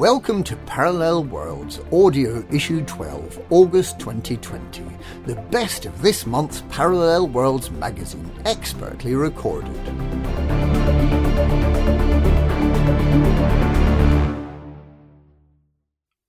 [0.00, 4.82] Welcome to Parallel Worlds Audio Issue 12, August 2020.
[5.26, 9.76] The best of this month's Parallel Worlds magazine, expertly recorded.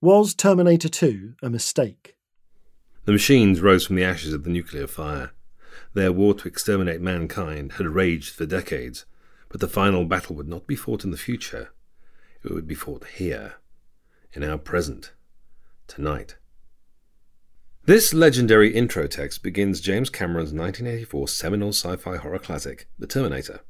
[0.02, 2.16] Was Terminator 2 a mistake?
[3.06, 5.30] The machines rose from the ashes of the nuclear fire.
[5.94, 9.06] Their war to exterminate mankind had raged for decades,
[9.48, 11.70] but the final battle would not be fought in the future.
[12.44, 13.54] It would be fought here,
[14.34, 15.12] in our present,
[15.86, 16.36] tonight.
[17.84, 23.60] This legendary intro text begins James Cameron's 1984 seminal sci fi horror classic, The Terminator.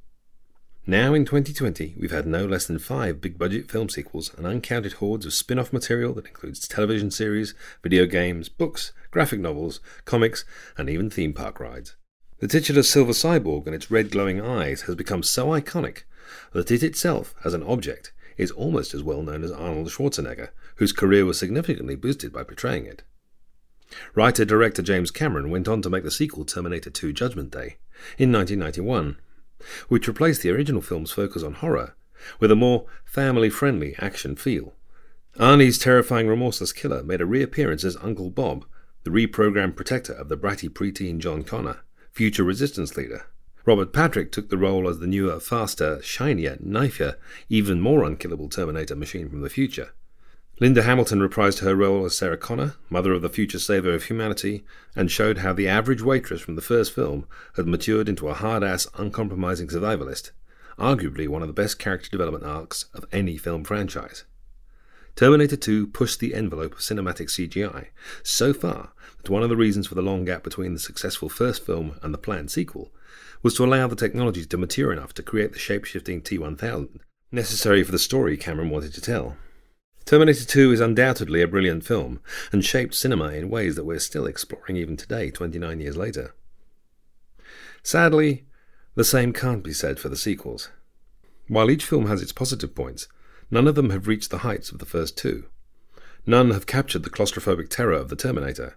[0.87, 4.95] Now in 2020, we've had no less than five big budget film sequels and uncounted
[4.95, 10.45] hordes of spin off material that includes television series, video games, books, graphic novels, comics,
[10.77, 11.97] and even theme park rides.
[12.41, 16.03] The titular silver cyborg and its red glowing eyes has become so iconic
[16.53, 20.93] that it itself, as an object, is almost as well known as Arnold Schwarzenegger, whose
[20.93, 23.03] career was significantly boosted by portraying it.
[24.15, 27.77] Writer director James Cameron went on to make the sequel Terminator 2 Judgment Day
[28.19, 29.17] in 1991,
[29.89, 31.95] which replaced the original film's focus on horror
[32.41, 34.75] with a more family friendly action feel.
[35.39, 38.65] Arnie's terrifying remorseless killer made a reappearance as Uncle Bob,
[39.05, 41.81] the reprogrammed protector of the bratty preteen John Connor,
[42.11, 43.27] future resistance leader.
[43.65, 47.17] Robert Patrick took the role as the newer, faster, shinier, knifier,
[47.49, 49.91] even more unkillable Terminator machine from the future.
[50.61, 54.65] Linda Hamilton reprised her role as Sarah Connor, mother of the future savior of humanity,
[54.95, 58.63] and showed how the average waitress from the first film had matured into a hard
[58.63, 60.31] ass, uncompromising survivalist,
[60.79, 64.25] arguably one of the best character development arcs of any film franchise.
[65.15, 67.89] Terminator 2 pushed the envelope of cinematic CGI
[68.23, 68.93] so far
[69.23, 72.15] that one of the reasons for the long gap between the successful first film and
[72.15, 72.93] the planned sequel
[73.43, 77.01] was to allow the technology to mature enough to create the shape shifting T 1000
[77.33, 79.37] necessary for the story Cameron wanted to tell.
[80.05, 82.21] Terminator 2 is undoubtedly a brilliant film
[82.53, 86.35] and shaped cinema in ways that we're still exploring even today, 29 years later.
[87.83, 88.45] Sadly,
[88.95, 90.69] the same can't be said for the sequels.
[91.49, 93.09] While each film has its positive points,
[93.51, 95.47] none of them have reached the heights of the first two.
[96.27, 98.77] None have captured the claustrophobic terror of the Terminator,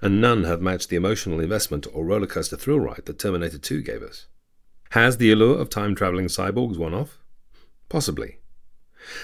[0.00, 4.02] and none have matched the emotional investment or rollercoaster thrill ride that Terminator 2 gave
[4.02, 4.26] us.
[4.90, 7.18] Has the allure of time traveling cyborgs worn off?
[7.88, 8.38] Possibly.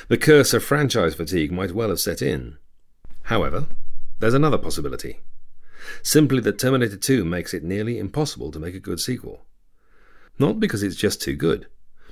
[0.08, 2.58] The curse of franchise fatigue might well have set in.
[3.24, 3.66] However,
[4.20, 5.20] there's another possibility.
[6.02, 9.44] Simply that Terminator 2 makes it nearly impossible to make a good sequel.
[10.38, 11.66] Not because it's just too good,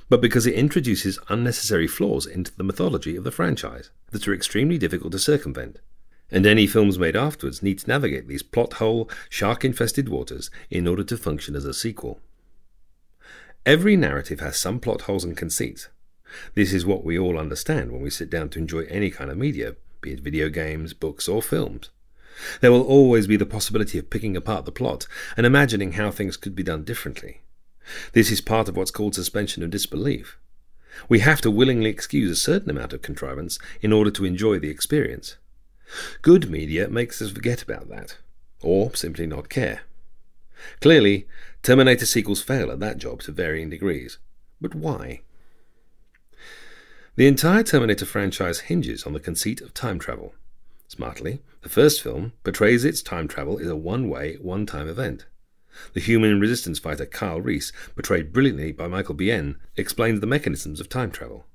[0.09, 4.77] but because it introduces unnecessary flaws into the mythology of the franchise that are extremely
[4.77, 5.79] difficult to circumvent
[6.33, 10.87] and any films made afterwards need to navigate these plot hole, shark infested waters in
[10.87, 12.19] order to function as a sequel.
[13.65, 15.87] Every narrative has some plot holes and conceits.
[16.55, 19.37] This is what we all understand when we sit down to enjoy any kind of
[19.37, 21.91] media, be it video games, books, or films.
[22.61, 25.07] There will always be the possibility of picking apart the plot
[25.37, 27.41] and imagining how things could be done differently.
[28.13, 30.39] This is part of what's called suspension of disbelief.
[31.07, 34.69] We have to willingly excuse a certain amount of contrivance in order to enjoy the
[34.69, 35.37] experience.
[36.21, 38.17] Good media makes us forget about that,
[38.61, 39.81] or simply not care.
[40.81, 41.27] Clearly,
[41.61, 44.17] Terminator sequels fail at that job to varying degrees.
[44.59, 45.21] But why?
[47.15, 50.33] The entire Terminator franchise hinges on the conceit of time travel.
[50.87, 55.25] Smartly, the first film portrays its time travel as a one way, one time event.
[55.93, 60.89] The human resistance fighter Kyle Reese, portrayed brilliantly by Michael Biehn, explains the mechanisms of
[60.89, 61.45] time travel.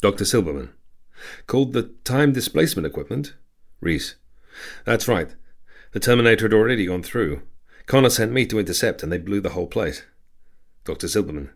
[0.00, 0.24] Dr.
[0.24, 0.70] Silberman,
[1.46, 3.34] Called the time displacement equipment?
[3.80, 4.16] Reese.
[4.84, 5.34] That's right.
[5.92, 7.42] The Terminator had already gone through.
[7.86, 10.02] Connor sent me to intercept, and they blew the whole place.
[10.84, 11.06] Dr.
[11.06, 11.50] Silberman.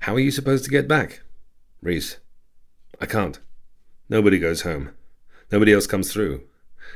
[0.00, 1.22] How are you supposed to get back?
[1.80, 2.18] Reese.
[3.00, 3.40] I can't.
[4.08, 4.90] Nobody goes home.
[5.50, 6.42] Nobody else comes through.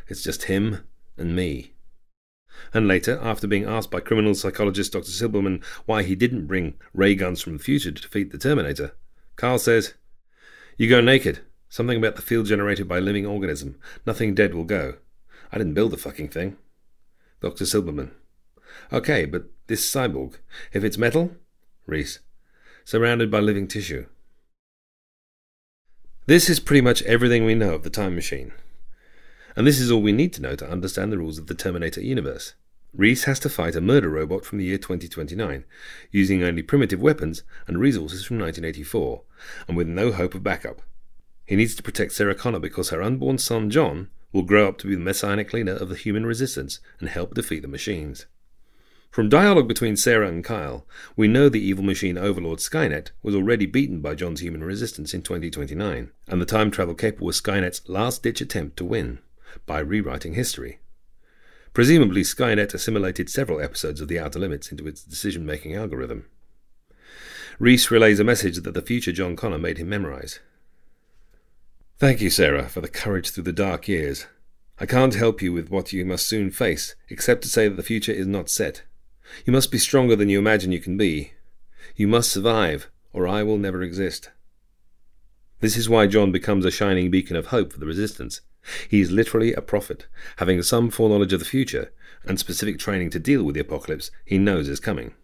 [0.08, 0.84] It's just him
[1.16, 1.72] and me.
[2.74, 5.10] And later, after being asked by criminal psychologist Dr.
[5.10, 8.92] Silberman why he didn't bring ray guns from the future to defeat the Terminator,
[9.36, 9.94] Kyle says,
[10.76, 11.40] You go naked.
[11.68, 13.78] Something about the field generated by a living organism.
[14.06, 14.94] Nothing dead will go.
[15.52, 16.56] I didn't build the fucking thing.
[17.40, 17.64] Dr.
[17.64, 18.10] Silberman.
[18.92, 20.36] Okay, but this cyborg,
[20.72, 21.32] if it's metal?
[21.86, 22.20] Reese.
[22.84, 24.06] Surrounded by living tissue.
[26.26, 28.52] This is pretty much everything we know of the time machine.
[29.56, 32.02] And this is all we need to know to understand the rules of the Terminator
[32.02, 32.54] universe.
[32.94, 35.64] Reese has to fight a murder robot from the year 2029,
[36.10, 39.22] using only primitive weapons and resources from 1984,
[39.66, 40.82] and with no hope of backup.
[41.48, 44.86] He needs to protect Sarah Connor because her unborn son John will grow up to
[44.86, 48.26] be the messianic leader of the human resistance and help defeat the machines.
[49.10, 50.86] From dialogue between Sarah and Kyle,
[51.16, 55.22] we know the evil machine overlord Skynet was already beaten by John's human resistance in
[55.22, 59.18] 2029, and the time travel caper was Skynet's last ditch attempt to win
[59.64, 60.80] by rewriting history.
[61.72, 66.26] Presumably, Skynet assimilated several episodes of The Outer Limits into its decision making algorithm.
[67.58, 70.40] Reese relays a message that the future John Connor made him memorize.
[71.98, 74.26] Thank you, Sarah, for the courage through the dark years.
[74.78, 77.82] I can't help you with what you must soon face, except to say that the
[77.82, 78.84] future is not set.
[79.44, 81.32] You must be stronger than you imagine you can be.
[81.96, 84.30] You must survive, or I will never exist.
[85.58, 88.42] This is why John becomes a shining beacon of hope for the resistance.
[88.88, 90.06] He is literally a prophet,
[90.36, 91.92] having some foreknowledge of the future
[92.24, 95.14] and specific training to deal with the apocalypse he knows is coming.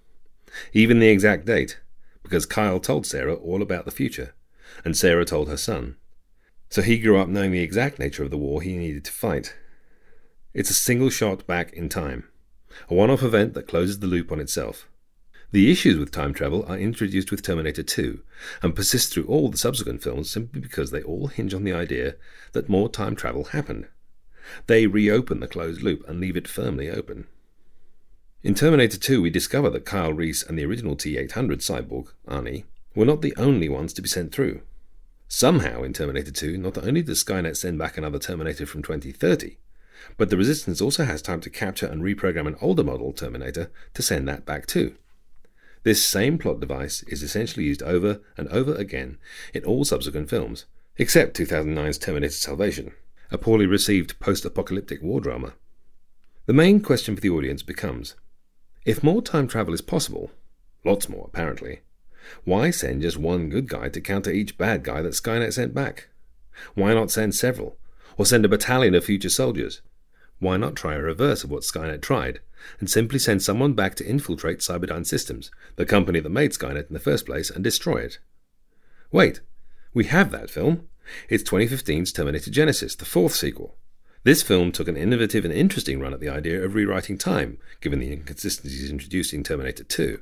[0.73, 1.79] Even the exact date,
[2.25, 4.35] because Kyle told Sarah all about the future,
[4.85, 5.99] and Sarah told her son.
[6.75, 9.55] So he grew up knowing the exact nature of the war he needed to fight.
[10.53, 12.25] It's a single shot back in time
[12.91, 14.89] a one off event that closes the loop on itself.
[15.53, 18.21] The issues with time travel are introduced with Terminator 2
[18.61, 22.17] and persist through all the subsequent films simply because they all hinge on the idea
[22.55, 23.87] that more time travel happened.
[24.67, 27.29] They reopen the closed loop and leave it firmly open.
[28.43, 32.65] In Terminator 2, we discover that Kyle Reese and the original T 800 cyborg, Arnie,
[32.97, 34.63] were not the only ones to be sent through.
[35.29, 39.57] Somehow, in Terminator 2, not only does Skynet send back another Terminator from 2030,
[40.17, 44.03] but the Resistance also has time to capture and reprogram an older model Terminator to
[44.03, 44.95] send that back too.
[45.83, 49.19] This same plot device is essentially used over and over again
[49.53, 50.67] in all subsequent films,
[50.97, 52.93] except 2009's Terminator Salvation,
[53.31, 55.55] a poorly received post apocalyptic war drama.
[56.47, 58.15] The main question for the audience becomes
[58.85, 60.31] if more time travel is possible,
[60.85, 61.81] lots more apparently,
[62.45, 66.09] why send just one good guy to counter each bad guy that Skynet sent back?
[66.75, 67.77] Why not send several?
[68.17, 69.83] Or send a battalion of future soldiers?
[70.39, 72.41] Why not try a reverse of what Skynet tried,
[72.81, 76.95] and simply send someone back to infiltrate Cyberdyne Systems, the company that made Skynet in
[76.95, 78.19] the first place, and destroy it?
[79.11, 79.41] Wait,
[79.93, 80.89] we have that film.
[81.29, 83.77] It's 2015's Terminator Genisys, the fourth sequel.
[84.25, 87.99] This film took an innovative and interesting run at the idea of rewriting time, given
[87.99, 90.21] the inconsistencies introduced in Terminator 2.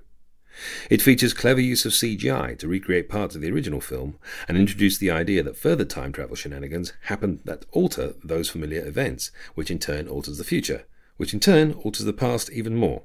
[0.91, 4.99] It features clever use of CGI to recreate parts of the original film and introduce
[4.99, 9.79] the idea that further time travel shenanigans happen that alter those familiar events, which in
[9.79, 10.85] turn alters the future,
[11.17, 13.03] which in turn alters the past even more.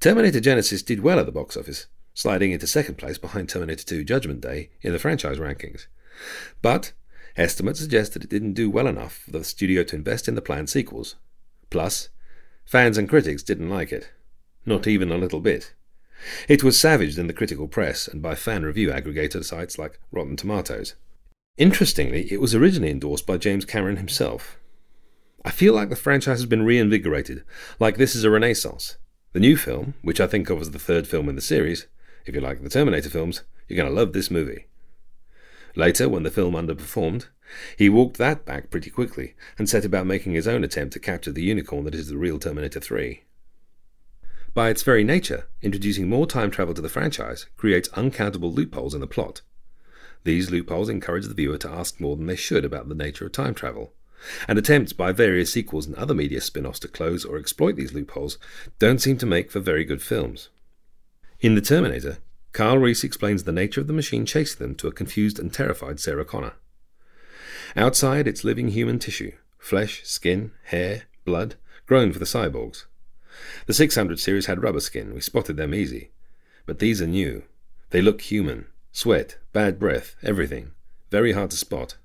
[0.00, 4.04] Terminator Genisys did well at the box office, sliding into second place behind Terminator 2
[4.04, 5.86] Judgment Day in the franchise rankings.
[6.62, 6.92] But
[7.36, 10.42] estimates suggest that it didn't do well enough for the studio to invest in the
[10.42, 11.16] planned sequels.
[11.70, 12.08] Plus,
[12.64, 14.10] fans and critics didn't like it.
[14.66, 15.74] Not even a little bit.
[16.48, 20.36] It was savaged in the critical press and by fan review aggregator sites like Rotten
[20.36, 20.94] Tomatoes.
[21.56, 24.58] Interestingly, it was originally endorsed by James Cameron himself.
[25.44, 27.44] I feel like the franchise has been reinvigorated,
[27.78, 28.96] like this is a renaissance.
[29.32, 31.86] The new film, which I think of as the third film in the series,
[32.26, 34.66] if you like the Terminator films, you're going to love this movie.
[35.76, 37.28] Later, when the film underperformed,
[37.76, 41.32] he walked that back pretty quickly and set about making his own attempt to capture
[41.32, 43.22] the unicorn that is the real Terminator 3.
[44.52, 49.00] By its very nature, introducing more time travel to the franchise creates uncountable loopholes in
[49.00, 49.42] the plot.
[50.24, 53.32] These loopholes encourage the viewer to ask more than they should about the nature of
[53.32, 53.92] time travel,
[54.48, 57.94] and attempts by various sequels and other media spin offs to close or exploit these
[57.94, 58.38] loopholes
[58.78, 60.48] don't seem to make for very good films.
[61.40, 62.18] In The Terminator,
[62.52, 66.00] Kyle Reese explains the nature of the machine chasing them to a confused and terrified
[66.00, 66.54] Sarah Connor.
[67.76, 71.54] Outside, it's living human tissue flesh, skin, hair, blood,
[71.86, 72.86] grown for the cyborgs.
[73.66, 76.10] The 600 series had rubber skin, we spotted them easy.
[76.66, 77.44] But these are new.
[77.90, 78.66] They look human.
[78.92, 80.72] Sweat, bad breath, everything.
[81.10, 81.96] Very hard to spot.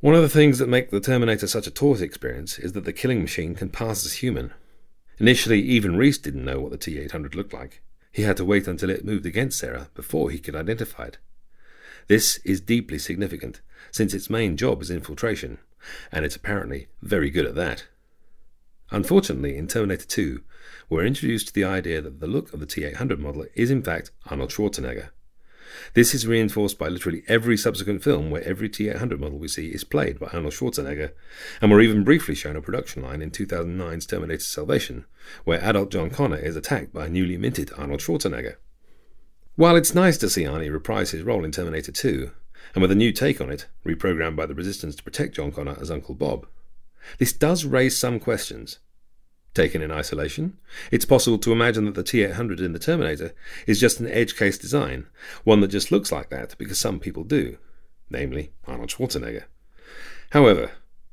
[0.00, 2.92] One of the things that make the Terminator such a taut experience is that the
[2.92, 4.52] killing machine can pass as human.
[5.18, 7.82] Initially, even Reese didn't know what the T 800 looked like.
[8.10, 11.18] He had to wait until it moved against Sarah before he could identify it.
[12.08, 15.58] This is deeply significant, since its main job is infiltration,
[16.10, 17.84] and it's apparently very good at that.
[18.90, 20.42] Unfortunately, in Terminator 2,
[20.88, 23.82] we're introduced to the idea that the look of the T 800 model is in
[23.82, 25.10] fact Arnold Schwarzenegger.
[25.94, 29.68] This is reinforced by literally every subsequent film where every T 800 model we see
[29.68, 31.12] is played by Arnold Schwarzenegger,
[31.60, 35.04] and we're even briefly shown a production line in 2009's Terminator Salvation,
[35.44, 38.56] where adult John Connor is attacked by a newly minted Arnold Schwarzenegger.
[39.54, 42.32] While it's nice to see Arnie reprise his role in Terminator 2,
[42.74, 45.76] and with a new take on it, reprogrammed by the Resistance to protect John Connor
[45.80, 46.46] as Uncle Bob,
[47.18, 48.78] this does raise some questions.
[49.52, 50.58] Taken in isolation,
[50.92, 53.34] it's possible to imagine that the T 800 in the Terminator
[53.66, 55.06] is just an edge case design,
[55.42, 57.58] one that just looks like that because some people do,
[58.08, 59.44] namely Arnold Schwarzenegger.
[60.30, 60.70] However,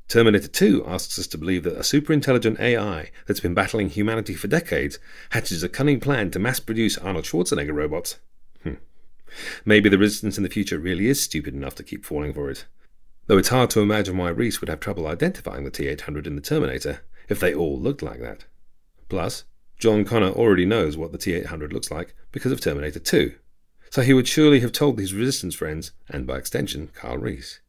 [0.08, 4.48] Terminator 2 asks us to believe that a superintelligent AI that's been battling humanity for
[4.48, 5.00] decades
[5.32, 8.20] hatches a cunning plan to mass produce Arnold Schwarzenegger robots.
[8.64, 8.76] Hmm.
[9.66, 12.66] Maybe the resistance in the future really is stupid enough to keep falling for it.
[13.28, 16.36] Though it's hard to imagine why Reese would have trouble identifying the T 800 in
[16.36, 18.46] the Terminator if they all looked like that.
[19.10, 19.44] Plus,
[19.78, 23.36] John Connor already knows what the T 800 looks like because of Terminator 2,
[23.90, 27.60] so he would surely have told his resistance friends, and by extension, Kyle Reese.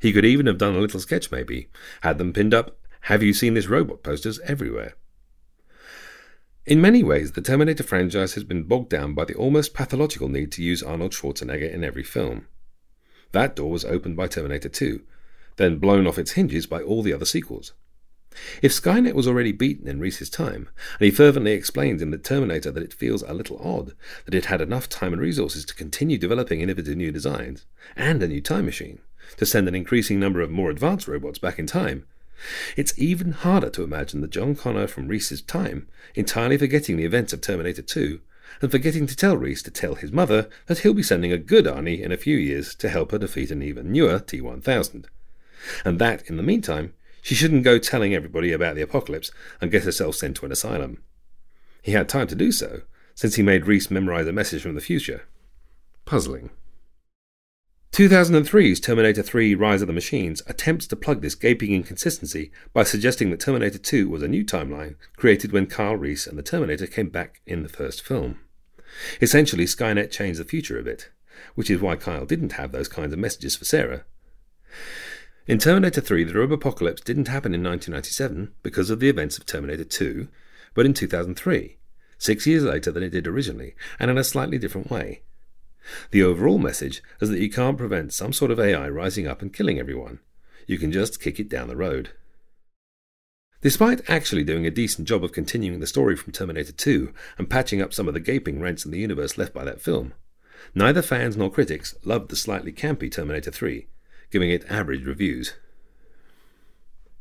[0.00, 1.68] He could even have done a little sketch, maybe,
[2.02, 4.94] had them pinned up, Have you seen this robot posters everywhere.
[6.66, 10.50] In many ways, the Terminator franchise has been bogged down by the almost pathological need
[10.52, 12.46] to use Arnold Schwarzenegger in every film.
[13.34, 15.02] That door was opened by Terminator 2,
[15.56, 17.72] then blown off its hinges by all the other sequels.
[18.62, 20.68] If Skynet was already beaten in Reese's time,
[21.00, 24.46] and he fervently explains in The Terminator that it feels a little odd that it
[24.46, 28.66] had enough time and resources to continue developing innovative new designs, and a new time
[28.66, 29.00] machine,
[29.36, 32.06] to send an increasing number of more advanced robots back in time.
[32.76, 37.32] It's even harder to imagine that John Connor from Reese's time, entirely forgetting the events
[37.32, 38.20] of Terminator 2,
[38.60, 41.66] and forgetting to tell Reese to tell his mother that he'll be sending a good
[41.66, 45.08] Arnie in a few years to help her defeat an even newer T 1000.
[45.84, 49.30] And that, in the meantime, she shouldn't go telling everybody about the apocalypse
[49.60, 51.02] and get herself sent to an asylum.
[51.82, 52.82] He had time to do so,
[53.14, 55.26] since he made Reese memorize a message from the future.
[56.04, 56.50] Puzzling.
[57.94, 63.30] 2003's Terminator 3 Rise of the Machines attempts to plug this gaping inconsistency by suggesting
[63.30, 67.08] that Terminator 2 was a new timeline created when Kyle Reese and the Terminator came
[67.08, 68.40] back in the first film.
[69.20, 71.10] Essentially, Skynet changed the future a bit,
[71.54, 74.04] which is why Kyle didn't have those kinds of messages for Sarah.
[75.46, 79.44] In Terminator 3, the robot apocalypse didn't happen in 1997 because of the events of
[79.44, 80.28] Terminator 2,
[80.72, 81.76] but in 2003,
[82.18, 85.22] six years later than it did originally, and in a slightly different way.
[86.10, 89.52] The overall message is that you can't prevent some sort of AI rising up and
[89.52, 90.20] killing everyone.
[90.66, 92.10] You can just kick it down the road.
[93.64, 97.80] Despite actually doing a decent job of continuing the story from Terminator 2 and patching
[97.80, 100.12] up some of the gaping rents in the universe left by that film,
[100.74, 103.86] neither fans nor critics loved the slightly campy Terminator 3,
[104.30, 105.54] giving it average reviews.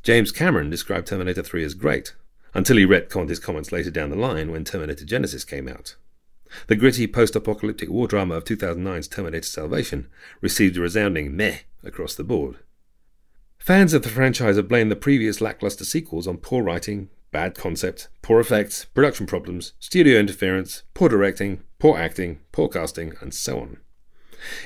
[0.04, 2.14] James Cameron described Terminator 3 as great,
[2.54, 5.96] until he retconned his comments later down the line when Terminator Genisys came out.
[6.68, 10.10] The gritty post apocalyptic war drama of 2009's Terminator Salvation
[10.42, 12.58] received a resounding meh across the board.
[13.64, 18.10] Fans of the franchise have blamed the previous lackluster sequels on poor writing, bad concept,
[18.22, 23.78] poor effects, production problems, studio interference, poor directing, poor acting, poor casting, and so on.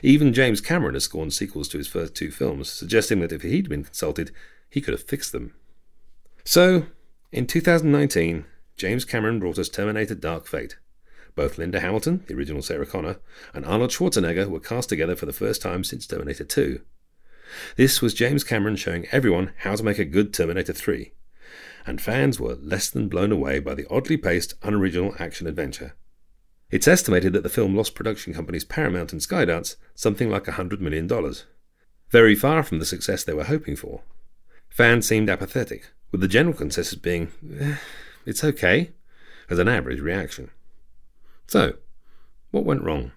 [0.01, 3.69] Even James Cameron has scorned sequels to his first two films, suggesting that if he'd
[3.69, 4.31] been consulted,
[4.67, 5.53] he could have fixed them.
[6.43, 6.87] So,
[7.31, 8.45] in 2019,
[8.77, 10.77] James Cameron brought us Terminator Dark Fate,
[11.35, 13.19] both Linda Hamilton, the original Sarah Connor,
[13.53, 16.81] and Arnold Schwarzenegger were cast together for the first time since Terminator 2.
[17.75, 21.11] This was James Cameron showing everyone how to make a good Terminator 3,
[21.85, 25.95] and fans were less than blown away by the oddly paced, unoriginal action adventure.
[26.69, 31.09] It's estimated that the film lost production companies Paramount and Skydance something like $100 million.
[32.09, 34.01] Very far from the success they were hoping for.
[34.69, 37.77] Fans seemed apathetic, with the general consensus being, eh,
[38.25, 38.91] it's okay,
[39.49, 40.51] as an average reaction.
[41.47, 41.75] So,
[42.51, 43.13] what went wrong?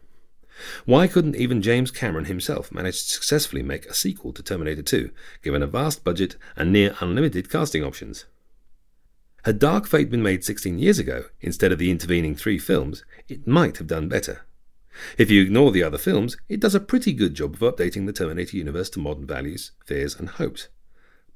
[0.84, 5.10] Why couldn't even James Cameron himself manage to successfully make a sequel to Terminator 2,
[5.42, 8.24] given a vast budget and near unlimited casting options?
[9.44, 13.46] Had Dark Fate been made 16 years ago, instead of the intervening three films, it
[13.46, 14.44] might have done better.
[15.16, 18.12] If you ignore the other films, it does a pretty good job of updating the
[18.12, 20.68] Terminator universe to modern values, fears, and hopes.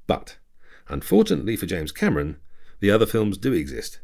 [0.05, 0.37] But,
[0.87, 2.37] unfortunately for James Cameron,
[2.79, 3.99] the other films do exist,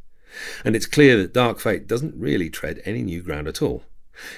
[0.65, 3.83] and it's clear that Dark Fate doesn't really tread any new ground at all.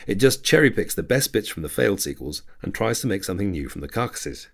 [0.08, 3.24] It just cherry picks the best bits from the failed sequels and tries to make
[3.24, 4.48] something new from the carcasses.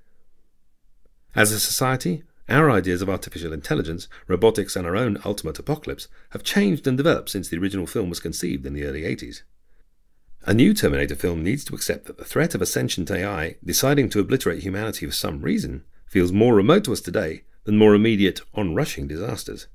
[1.36, 6.44] As a society, our ideas of artificial intelligence, robotics, and our own ultimate apocalypse have
[6.44, 9.44] changed and developed since the original film was conceived in the early 80s.
[10.46, 14.10] A new Terminator film needs to accept that the threat of a sentient AI deciding
[14.10, 18.42] to obliterate humanity for some reason feels more remote to us today than more immediate,
[18.56, 19.68] on-rushing disasters.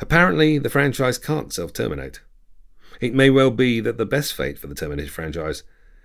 [0.00, 2.20] Apparently, the franchise can't self terminate.
[3.00, 5.62] It may well be that the best fate for the Terminator franchise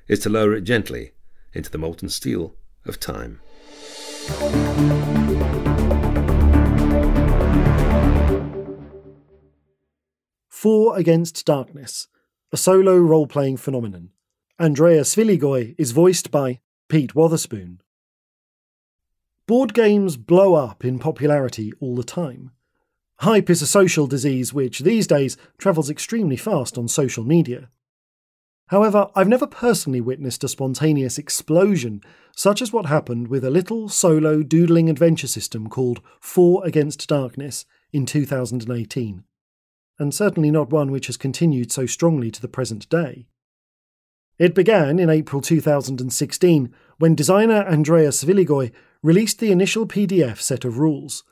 [0.08, 1.12] is to lower it gently
[1.54, 3.42] into the molten steel of time.
[10.48, 12.08] Four Against Darkness,
[12.54, 14.12] a solo role playing phenomenon.
[14.58, 17.82] Andrea Sfiligoi is voiced by Pete Wotherspoon.
[19.48, 22.52] Board games blow up in popularity all the time.
[23.20, 27.70] Hype is a social disease which, these days, travels extremely fast on social media.
[28.68, 32.02] However, I've never personally witnessed a spontaneous explosion,
[32.36, 37.66] such as what happened with a little solo doodling adventure system called Four Against Darkness
[37.94, 39.24] in 2018,
[40.00, 43.28] and certainly not one which has continued so strongly to the present day.
[44.38, 50.80] It began in April 2016 when designer Andreas Sfiligoi released the initial PDF set of
[50.80, 51.24] rules.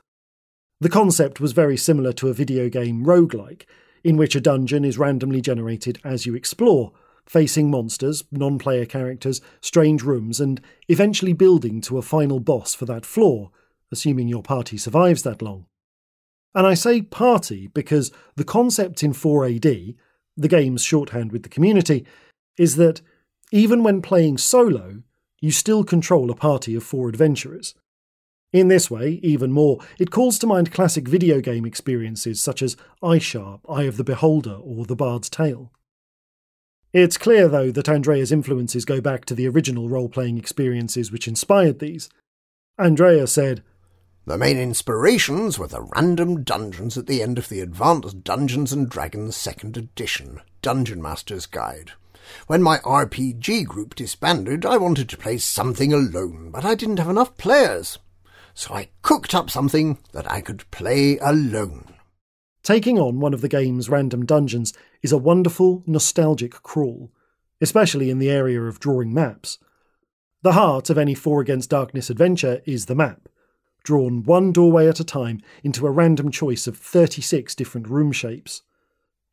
[0.84, 3.62] The concept was very similar to a video game roguelike,
[4.02, 6.92] in which a dungeon is randomly generated as you explore,
[7.24, 12.84] facing monsters, non player characters, strange rooms, and eventually building to a final boss for
[12.84, 13.50] that floor,
[13.90, 15.64] assuming your party survives that long.
[16.54, 19.96] And I say party because the concept in 4AD,
[20.36, 22.04] the game's shorthand with the community,
[22.58, 23.00] is that
[23.50, 25.02] even when playing solo,
[25.40, 27.74] you still control a party of four adventurers.
[28.54, 32.76] In this way, even more, it calls to mind classic video game experiences such as
[33.02, 35.72] Ishar, Eye of the Beholder, or The Bard's Tale.
[36.92, 41.26] It's clear, though, that Andrea's influences go back to the original role playing experiences which
[41.26, 42.08] inspired these.
[42.78, 43.64] Andrea said,
[44.24, 48.88] The main inspirations were the random dungeons at the end of the Advanced Dungeons and
[48.88, 51.90] Dragons 2nd Edition Dungeon Master's Guide.
[52.46, 57.10] When my RPG group disbanded, I wanted to play something alone, but I didn't have
[57.10, 57.98] enough players.
[58.54, 61.94] So I cooked up something that I could play alone.
[62.62, 67.10] Taking on one of the game's random dungeons is a wonderful, nostalgic crawl,
[67.60, 69.58] especially in the area of drawing maps.
[70.42, 73.28] The heart of any Four Against Darkness adventure is the map,
[73.82, 78.62] drawn one doorway at a time into a random choice of 36 different room shapes.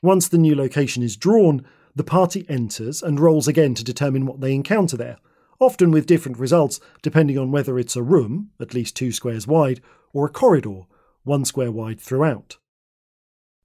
[0.01, 1.63] Once the new location is drawn,
[1.95, 5.17] the party enters and rolls again to determine what they encounter there,
[5.61, 9.79] often with different results depending on whether it's a room, at least two squares wide,
[10.11, 10.81] or a corridor,
[11.23, 12.57] one square wide throughout.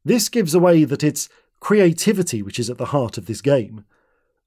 [0.05, 3.85] This gives away that it's creativity which is at the heart of this game.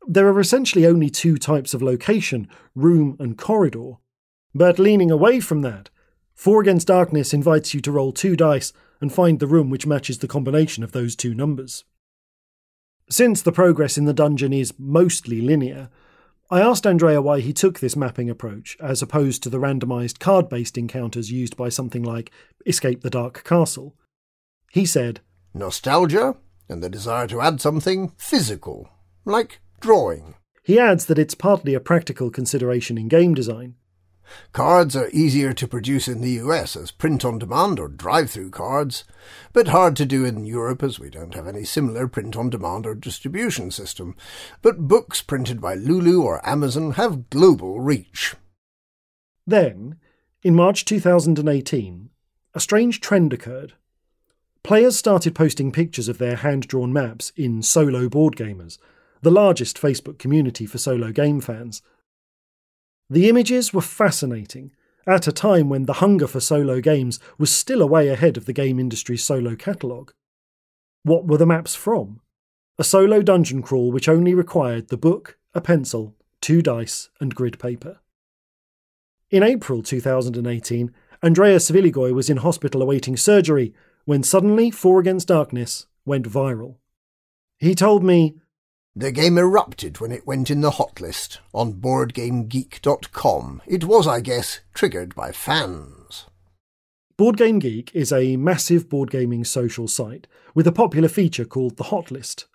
[0.07, 3.95] There are essentially only two types of location room and corridor.
[4.55, 5.89] But leaning away from that,
[6.33, 10.19] Four Against Darkness invites you to roll two dice and find the room which matches
[10.19, 11.83] the combination of those two numbers.
[13.09, 15.89] Since the progress in the dungeon is mostly linear,
[16.51, 20.49] I asked Andrea why he took this mapping approach as opposed to the randomized card
[20.49, 22.31] based encounters used by something like
[22.65, 23.95] Escape the Dark Castle.
[24.71, 25.19] He said,
[25.53, 28.89] nostalgia, and the desire to add something physical,
[29.25, 30.35] like drawing.
[30.63, 33.75] He adds that it's partly a practical consideration in game design.
[34.53, 39.03] Cards are easier to produce in the US as print on demand or DriveThruCards,
[39.53, 42.85] but hard to do in Europe as we don't have any similar print on demand
[42.85, 44.15] or distribution system.
[44.61, 48.35] But books printed by Lulu or Amazon have global reach.
[49.45, 49.97] Then,
[50.43, 52.09] in March 2018,
[52.53, 53.73] a strange trend occurred.
[54.63, 58.77] Players started posting pictures of their hand drawn maps in Solo Board Gamers,
[59.21, 61.81] the largest Facebook community for solo game fans.
[63.09, 64.71] The images were fascinating,
[65.07, 68.45] at a time when the hunger for solo games was still a way ahead of
[68.45, 70.13] the game industry's solo catalogue.
[71.03, 72.21] What were the maps from?
[72.77, 77.57] A solo dungeon crawl which only required the book, a pencil, two dice, and grid
[77.57, 77.99] paper.
[79.31, 83.73] In April 2018, Andrea Sfiligoi was in hospital awaiting surgery
[84.05, 86.75] when suddenly Four Against Darkness went viral.
[87.57, 88.35] He told me,
[88.99, 93.61] The game erupted when it went in the hot list on BoardGameGeek.com.
[93.65, 96.25] It was, I guess, triggered by fans.
[97.15, 101.77] Board Game Geek is a massive board gaming social site with a popular feature called
[101.77, 102.47] the Hot List.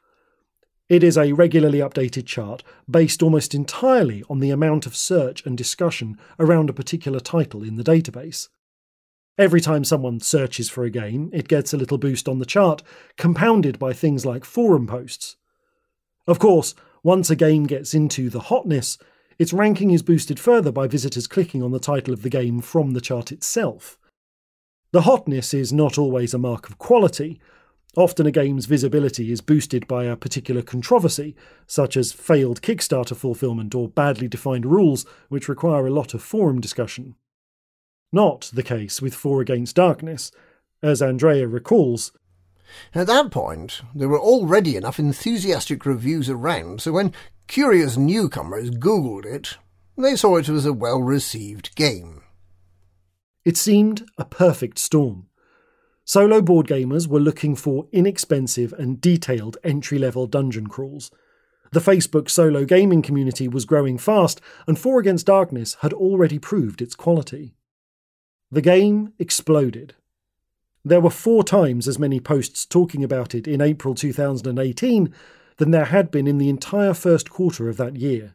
[0.90, 5.56] It is a regularly updated chart based almost entirely on the amount of search and
[5.56, 8.48] discussion around a particular title in the database.
[9.38, 12.82] Every time someone searches for a game, it gets a little boost on the chart,
[13.16, 15.36] compounded by things like forum posts.
[16.26, 18.98] Of course, once a game gets into the hotness,
[19.38, 22.92] its ranking is boosted further by visitors clicking on the title of the game from
[22.92, 23.98] the chart itself.
[24.92, 27.40] The hotness is not always a mark of quality.
[27.96, 31.34] Often a game's visibility is boosted by a particular controversy,
[31.66, 36.60] such as failed Kickstarter fulfillment or badly defined rules which require a lot of forum
[36.60, 37.16] discussion.
[38.12, 40.30] Not the case with Four Against Darkness,
[40.82, 42.12] as Andrea recalls.
[42.94, 47.12] At that point, there were already enough enthusiastic reviews around, so when
[47.46, 49.58] curious newcomers Googled it,
[49.96, 52.22] they saw it was a well received game.
[53.44, 55.28] It seemed a perfect storm.
[56.04, 61.10] Solo board gamers were looking for inexpensive and detailed entry level dungeon crawls.
[61.72, 66.82] The Facebook solo gaming community was growing fast, and Four Against Darkness had already proved
[66.82, 67.54] its quality.
[68.50, 69.94] The game exploded.
[70.84, 75.14] There were four times as many posts talking about it in April 2018
[75.56, 78.34] than there had been in the entire first quarter of that year.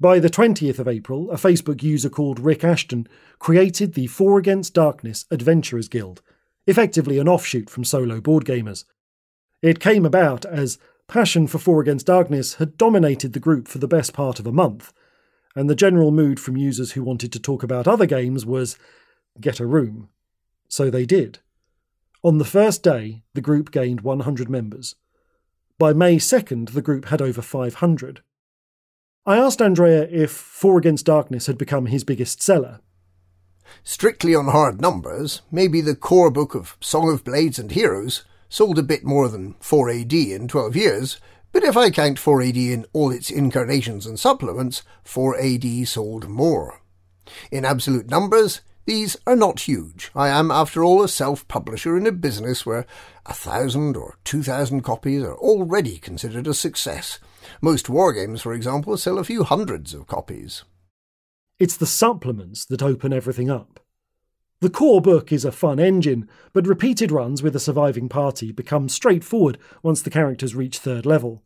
[0.00, 3.06] By the 20th of April, a Facebook user called Rick Ashton
[3.38, 6.20] created the Four Against Darkness Adventurers Guild,
[6.66, 8.84] effectively an offshoot from solo board gamers.
[9.62, 13.88] It came about as passion for Four Against Darkness had dominated the group for the
[13.88, 14.92] best part of a month,
[15.54, 18.78] and the general mood from users who wanted to talk about other games was
[19.40, 20.08] get a room.
[20.68, 21.38] So they did.
[22.24, 24.96] On the first day, the group gained 100 members.
[25.78, 28.22] By May 2nd, the group had over 500.
[29.24, 32.80] I asked Andrea if Four Against Darkness had become his biggest seller.
[33.84, 38.78] Strictly on hard numbers, maybe the core book of Song of Blades and Heroes sold
[38.78, 41.20] a bit more than 4 AD in 12 years,
[41.52, 46.28] but if I count 4 AD in all its incarnations and supplements, 4 AD sold
[46.28, 46.80] more.
[47.52, 50.10] In absolute numbers, these are not huge.
[50.14, 52.86] I am, after all, a self-publisher in a business where
[53.26, 57.18] a thousand or two thousand copies are already considered a success,
[57.60, 60.64] most wargames, for example, sell a few hundreds of copies.
[61.58, 63.78] It's the supplements that open everything up.
[64.62, 68.88] The core book is a fun engine, but repeated runs with a surviving party become
[68.88, 71.42] straightforward once the characters reach third level.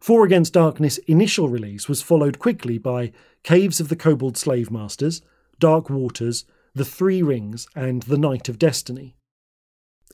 [0.00, 3.12] Four Against Darkness' initial release was followed quickly by
[3.44, 5.22] Caves of the Kobold Slave Masters,
[5.58, 9.16] Dark Waters, The Three Rings, and The Knight of Destiny.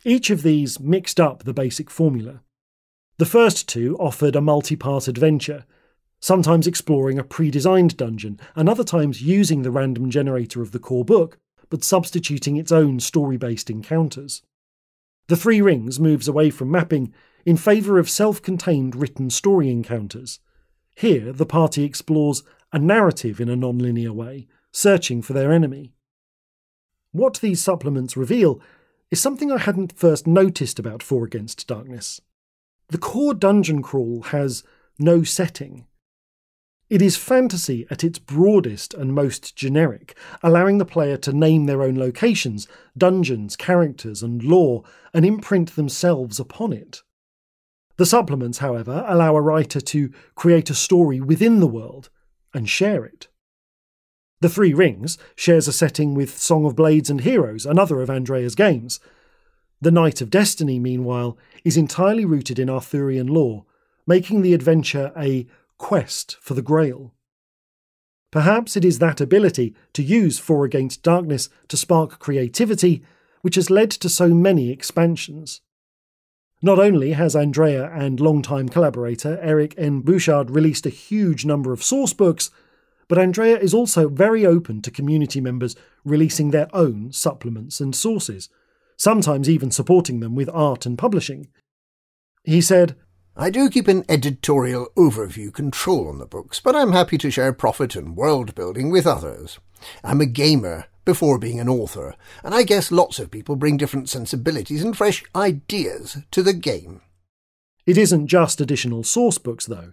[0.05, 2.40] Each of these mixed up the basic formula.
[3.18, 5.64] The first two offered a multi part adventure,
[6.20, 10.79] sometimes exploring a pre designed dungeon, and other times using the random generator of the
[10.79, 14.42] core book, but substituting its own story based encounters.
[15.27, 17.12] The Three Rings moves away from mapping
[17.44, 20.40] in favour of self contained written story encounters.
[20.96, 24.46] Here, the party explores a narrative in a non linear way,
[24.79, 25.93] searching for their enemy.
[27.11, 28.61] What these supplements reveal
[29.11, 32.21] is something I hadn't first noticed about Four Against Darkness.
[32.88, 34.62] The core dungeon crawl has
[34.97, 35.87] no setting.
[36.88, 41.83] It is fantasy at its broadest and most generic, allowing the player to name their
[41.83, 47.03] own locations, dungeons, characters, and lore, and imprint themselves upon it.
[47.97, 52.11] The supplements, however, allow a writer to create a story within the world
[52.55, 53.27] and share it.
[54.40, 58.55] The Three Rings shares a setting with Song of Blades and Heroes, another of Andrea's
[58.55, 59.01] games,
[59.81, 63.64] the Knight of Destiny, meanwhile, is entirely rooted in Arthurian lore,
[64.07, 65.46] making the adventure a
[65.77, 67.14] quest for the Grail.
[68.31, 73.03] Perhaps it is that ability to use Four Against Darkness to spark creativity
[73.42, 75.61] which has led to so many expansions.
[76.61, 80.01] Not only has Andrea and longtime collaborator Eric N.
[80.01, 82.51] Bouchard released a huge number of source books,
[83.09, 88.49] but Andrea is also very open to community members releasing their own supplements and sources,
[88.97, 91.49] sometimes even supporting them with art and publishing.
[92.44, 92.97] He said,
[93.37, 97.53] I do keep an editorial overview control on the books, but I'm happy to share
[97.53, 99.59] profit and world building with others.
[100.03, 104.09] I'm a gamer before being an author, and I guess lots of people bring different
[104.09, 107.01] sensibilities and fresh ideas to the game.
[107.87, 109.92] It isn't just additional source books, though.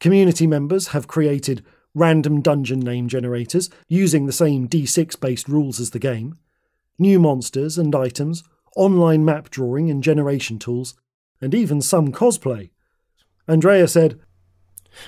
[0.00, 1.62] Community members have created
[1.94, 6.38] random dungeon name generators using the same D6 based rules as the game
[7.00, 8.44] new monsters and items,
[8.76, 10.94] online map drawing and generation tools,
[11.40, 12.70] and even some cosplay.
[13.48, 14.20] Andrea said,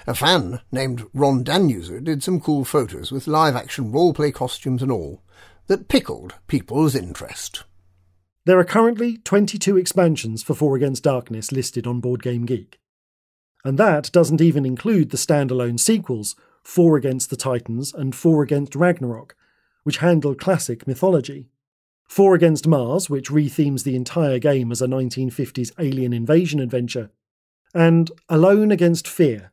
[0.06, 4.90] A fan named Ron Danuser did some cool photos with live action roleplay costumes and
[4.90, 5.22] all
[5.66, 7.64] that pickled people's interest.
[8.46, 12.80] There are currently 22 expansions for Four Against Darkness listed on Board Game Geek.
[13.64, 18.74] And that doesn't even include the standalone sequels, Four Against the Titans and Four Against
[18.74, 19.36] Ragnarok,
[19.82, 21.48] which handle classic mythology.
[22.08, 27.10] Four Against Mars, which rethemes the entire game as a 1950s alien invasion adventure,
[27.74, 29.50] and Alone Against Fear,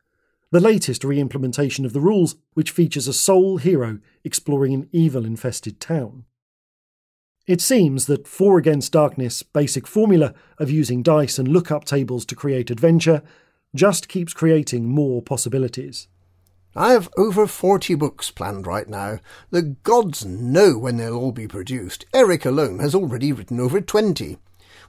[0.52, 5.26] the latest re implementation of the rules, which features a sole hero exploring an evil
[5.26, 6.26] infested town.
[7.48, 12.36] It seems that Four Against Darkness' basic formula of using dice and lookup tables to
[12.36, 13.24] create adventure
[13.74, 16.08] just keeps creating more possibilities.
[16.76, 19.20] I have over 40 books planned right now.
[19.50, 22.06] The gods know when they'll all be produced.
[22.14, 24.38] Eric alone has already written over 20.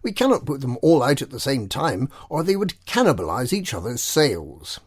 [0.03, 3.73] We cannot put them all out at the same time, or they would cannibalise each
[3.73, 4.81] other's sales.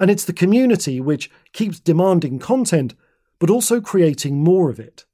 [0.00, 2.94] And it's the community which keeps demanding content,
[3.38, 5.04] but also creating more of it.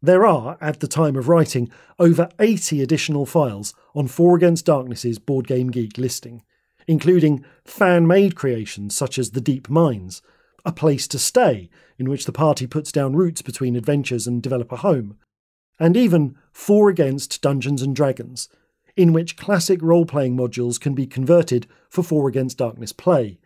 [0.00, 5.18] There are, at the time of writing, over 80 additional files on Four Against Darkness's
[5.18, 6.42] Board Game Geek listing
[6.86, 10.22] including fan made creations such as The Deep Mines,
[10.64, 11.68] a place to stay
[11.98, 15.16] in which the party puts down roots between adventures and develop a home,
[15.78, 18.48] and even Four Against Dungeons and Dragons,
[18.96, 23.38] in which classic role playing modules can be converted for 4 Against Darkness play,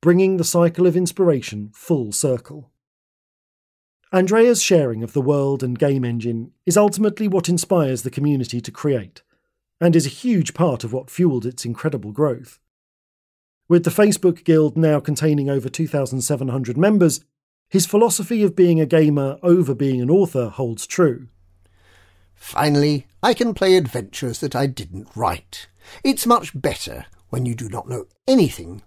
[0.00, 2.70] bringing the cycle of inspiration full circle.
[4.12, 8.70] Andrea's sharing of the world and game engine is ultimately what inspires the community to
[8.70, 9.22] create,
[9.80, 12.60] and is a huge part of what fueled its incredible growth.
[13.68, 17.24] With the Facebook Guild now containing over 2,700 members,
[17.68, 21.26] his philosophy of being a gamer over being an author holds true.
[22.32, 25.66] Finally, I can play adventures that I didn't write.
[26.04, 28.82] It's much better when you do not know anything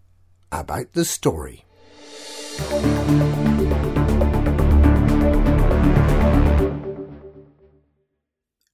[0.49, 1.65] about the story.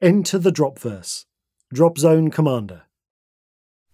[0.01, 1.25] Enter the drop verse.
[1.73, 2.84] Drop Zone Commander.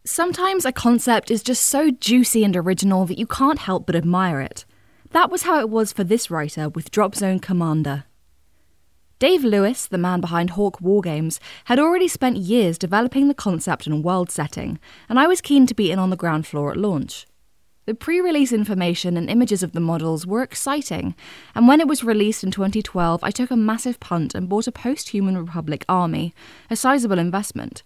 [0.04, 4.42] Sometimes a concept is just so juicy and original that you can't help but admire
[4.42, 4.66] it.
[5.12, 8.06] That was how it was for this writer with Drop Zone Commander.
[9.20, 14.04] Dave Lewis, the man behind Hawk Wargames, had already spent years developing the concept and
[14.04, 17.28] world setting, and I was keen to be in on the ground floor at launch.
[17.86, 21.14] The pre release information and images of the models were exciting,
[21.54, 24.72] and when it was released in 2012, I took a massive punt and bought a
[24.72, 26.34] post Human Republic army,
[26.72, 27.84] a sizable investment.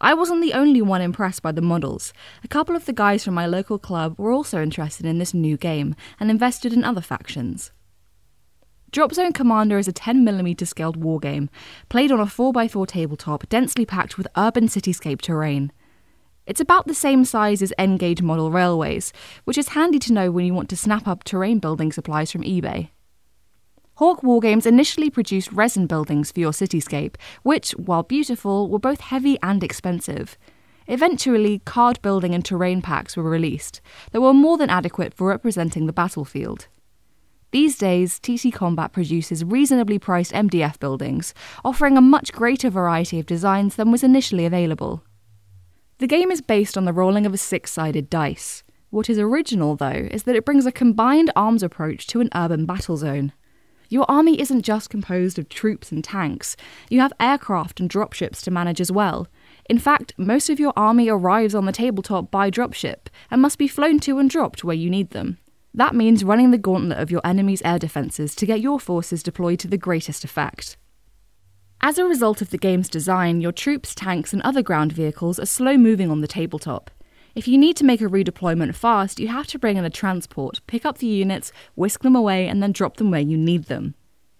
[0.00, 2.12] I wasn't the only one impressed by the models.
[2.44, 5.56] A couple of the guys from my local club were also interested in this new
[5.56, 7.72] game and invested in other factions.
[8.90, 11.48] Drop Zone Commander is a 10mm scaled wargame,
[11.88, 15.72] played on a 4x4 tabletop densely packed with urban cityscape terrain.
[16.46, 19.12] It's about the same size as N-gauge model railways,
[19.44, 22.42] which is handy to know when you want to snap up terrain building supplies from
[22.42, 22.90] eBay.
[23.96, 29.38] Hawk Wargames initially produced resin buildings for your cityscape, which, while beautiful, were both heavy
[29.42, 30.36] and expensive.
[30.86, 33.80] Eventually, card building and terrain packs were released
[34.12, 36.68] that were more than adequate for representing the battlefield.
[37.52, 41.32] These days, TT Combat produces reasonably priced MDF buildings,
[41.64, 45.04] offering a much greater variety of designs than was initially available.
[45.98, 48.62] The game is based on the rolling of a six sided dice.
[48.90, 52.66] What is original, though, is that it brings a combined arms approach to an urban
[52.66, 53.32] battle zone.
[53.88, 56.56] Your army isn't just composed of troops and tanks,
[56.90, 59.28] you have aircraft and dropships to manage as well.
[59.68, 63.68] In fact, most of your army arrives on the tabletop by dropship and must be
[63.68, 65.38] flown to and dropped where you need them.
[65.74, 69.58] That means running the gauntlet of your enemy's air defences to get your forces deployed
[69.60, 70.76] to the greatest effect.
[71.80, 75.46] As a result of the game's design, your troops, tanks, and other ground vehicles are
[75.46, 76.90] slow moving on the tabletop.
[77.36, 80.62] If you need to make a redeployment fast, you have to bring in a transport,
[80.66, 83.94] pick up the units, whisk them away, and then drop them where you need them.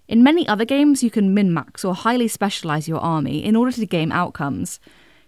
[0.08, 3.70] In many other games, you can min max or highly specialize your army in order
[3.72, 4.80] to game outcomes.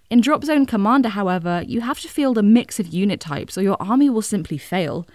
[0.09, 3.63] In Drop Zone Commander, however, you have to field a mix of unit types or
[3.63, 5.07] your army will simply fail.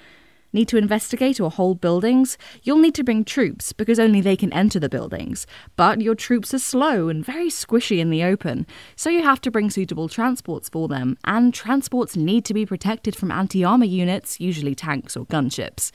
[0.56, 2.38] Need to investigate or hold buildings?
[2.62, 5.48] You'll need to bring troops because only they can enter the buildings.
[5.76, 9.52] But your troops are slow and very squishy in the open, so you have to
[9.52, 14.40] bring suitable transports for them, and transports need to be protected from anti armor units,
[14.40, 15.92] usually tanks or gunships.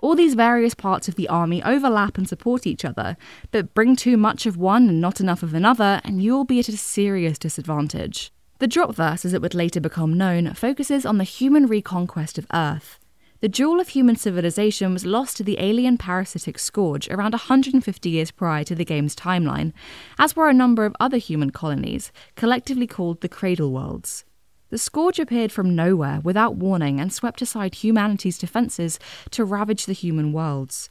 [0.00, 3.16] All these various parts of the army overlap and support each other,
[3.52, 6.68] but bring too much of one and not enough of another, and you'll be at
[6.68, 8.32] a serious disadvantage.
[8.58, 12.46] The drop verse, as it would later become known, focuses on the human reconquest of
[12.52, 12.99] Earth.
[13.40, 18.30] The jewel of human civilization was lost to the alien parasitic scourge around 150 years
[18.30, 19.72] prior to the game's timeline,
[20.18, 24.26] as were a number of other human colonies, collectively called the Cradle Worlds.
[24.68, 28.98] The scourge appeared from nowhere without warning and swept aside humanity's defences
[29.30, 30.90] to ravage the human worlds.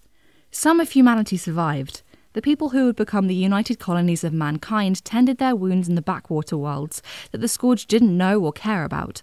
[0.50, 2.02] Some of humanity survived.
[2.34, 6.02] The people who would become the united colonies of mankind tended their wounds in the
[6.02, 9.22] backwater worlds that the scourge didn't know or care about,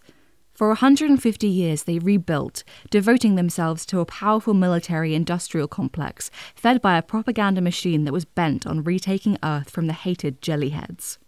[0.56, 6.96] for 150 years, they rebuilt, devoting themselves to a powerful military industrial complex fed by
[6.96, 11.18] a propaganda machine that was bent on retaking Earth from the hated jellyheads.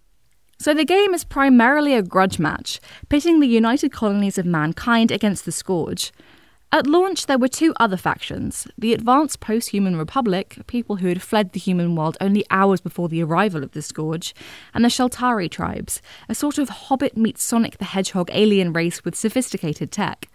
[0.58, 5.44] So the game is primarily a grudge match, pitting the united colonies of mankind against
[5.44, 6.10] the Scourge.
[6.70, 11.22] At launch, there were two other factions the advanced post human republic, people who had
[11.22, 14.34] fled the human world only hours before the arrival of the Scourge,
[14.74, 19.16] and the Shaltari tribes, a sort of Hobbit meets Sonic the Hedgehog alien race with
[19.16, 20.28] sophisticated tech.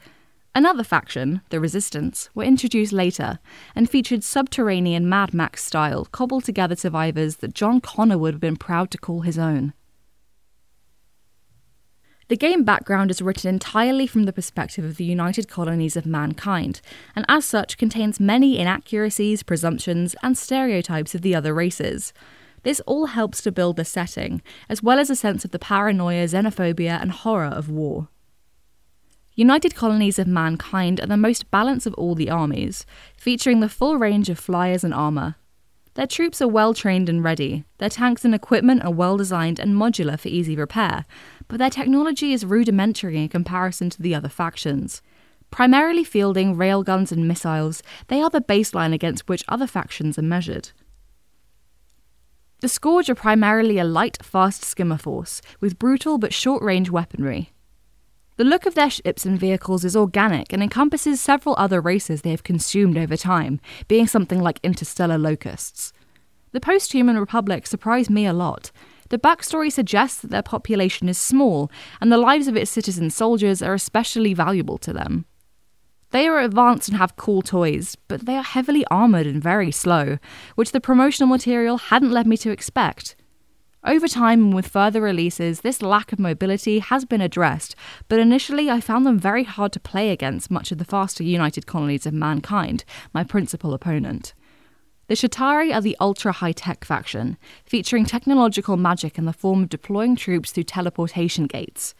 [0.55, 3.37] Another faction, the Resistance, were introduced later
[3.75, 8.57] and featured subterranean Mad Max style, cobbled together survivors that John Connor would have been
[8.57, 9.73] proud to call his own.
[12.33, 16.81] The game background is written entirely from the perspective of the united colonies of mankind,
[17.15, 22.11] and as such contains many inaccuracies, presumptions, and stereotypes of the other races.
[22.63, 26.25] This all helps to build the setting, as well as a sense of the paranoia,
[26.25, 28.07] xenophobia, and horror of war.
[29.35, 32.83] United Colonies of Mankind are the most balanced of all the armies,
[33.15, 35.35] featuring the full range of flyers and armour.
[35.95, 37.65] Their troops are well trained and ready.
[37.77, 41.05] Their tanks and equipment are well designed and modular for easy repair,
[41.47, 45.03] but their technology is rudimentary in comparison to the other factions.
[45.51, 50.71] Primarily fielding railguns and missiles, they are the baseline against which other factions are measured.
[52.61, 57.52] The Scourge are primarily a light, fast skimmer force, with brutal but short range weaponry.
[58.35, 62.31] The look of their ships and vehicles is organic and encompasses several other races they
[62.31, 65.93] have consumed over time, being something like interstellar locusts.
[66.51, 68.71] The post human republic surprised me a lot.
[69.09, 71.69] The backstory suggests that their population is small,
[72.01, 75.25] and the lives of its citizen soldiers are especially valuable to them.
[76.09, 80.17] They are advanced and have cool toys, but they are heavily armoured and very slow,
[80.55, 83.15] which the promotional material hadn't led me to expect.
[83.85, 87.75] Over time and with further releases, this lack of mobility has been addressed,
[88.07, 91.67] but initially I found them very hard to play against much of the faster united
[91.67, 94.33] colonies of mankind, my principal opponent.
[95.07, 99.69] The Shaltari are the ultra high tech faction, featuring technological magic in the form of
[99.69, 101.93] deploying troops through teleportation gates.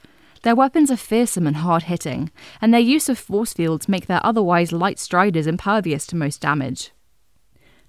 [0.43, 4.26] Their weapons are fearsome and hard hitting, and their use of force fields make their
[4.26, 6.91] otherwise light striders impervious to most damage.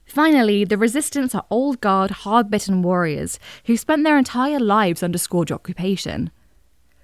[0.06, 5.18] Finally, the Resistance are old guard, hard bitten warriors who spent their entire lives under
[5.18, 6.30] Scourge occupation.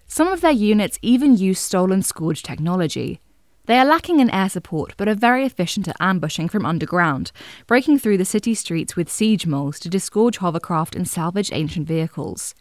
[0.06, 3.20] Some of their units even use stolen Scourge technology.
[3.66, 7.30] They are lacking in air support but are very efficient at ambushing from underground,
[7.66, 12.54] breaking through the city streets with siege moles to disgorge hovercraft and salvage ancient vehicles.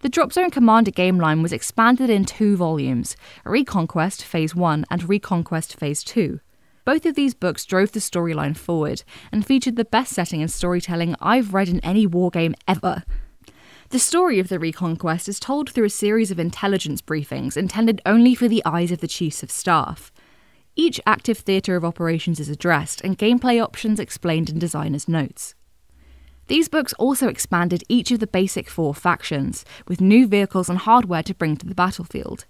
[0.00, 5.08] The Drop Zone Commander game line was expanded in two volumes Reconquest Phase 1 and
[5.08, 6.38] Reconquest Phase 2.
[6.86, 11.16] Both of these books drove the storyline forward and featured the best setting and storytelling
[11.20, 13.02] I've read in any wargame ever.
[13.88, 18.36] The story of the Reconquest is told through a series of intelligence briefings intended only
[18.36, 20.12] for the eyes of the chiefs of staff.
[20.76, 25.56] Each active theatre of operations is addressed and gameplay options explained in designer's notes.
[26.46, 31.24] These books also expanded each of the basic four factions, with new vehicles and hardware
[31.24, 32.44] to bring to the battlefield.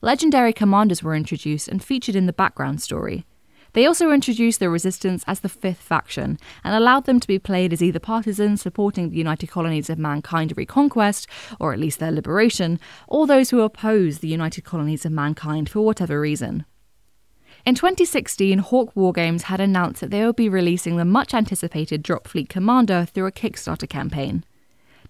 [0.00, 3.26] Legendary commanders were introduced and featured in the background story,
[3.72, 7.72] they also introduced the resistance as the fifth faction and allowed them to be played
[7.72, 11.26] as either partisans supporting the United Colonies of Mankind reconquest,
[11.60, 15.80] or at least their liberation, or those who oppose the United Colonies of Mankind for
[15.82, 16.64] whatever reason.
[17.66, 22.48] In 2016, Hawk Wargames had announced that they would be releasing the much anticipated Dropfleet
[22.48, 24.44] Commander through a Kickstarter campaign.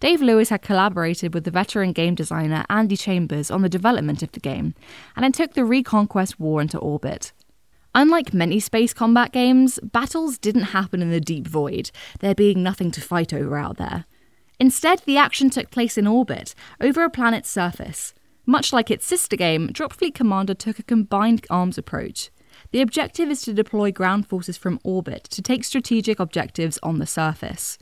[0.00, 4.32] Dave Lewis had collaborated with the veteran game designer Andy Chambers on the development of
[4.32, 4.74] the game,
[5.16, 7.32] and it took the Reconquest War into orbit.
[7.94, 12.90] Unlike many space combat games, battles didn't happen in the deep void, there being nothing
[12.92, 14.04] to fight over out there.
[14.60, 18.14] Instead, the action took place in orbit, over a planet's surface.
[18.44, 22.30] Much like its sister game, Dropfleet Commander took a combined arms approach.
[22.72, 27.06] The objective is to deploy ground forces from orbit to take strategic objectives on the
[27.06, 27.78] surface.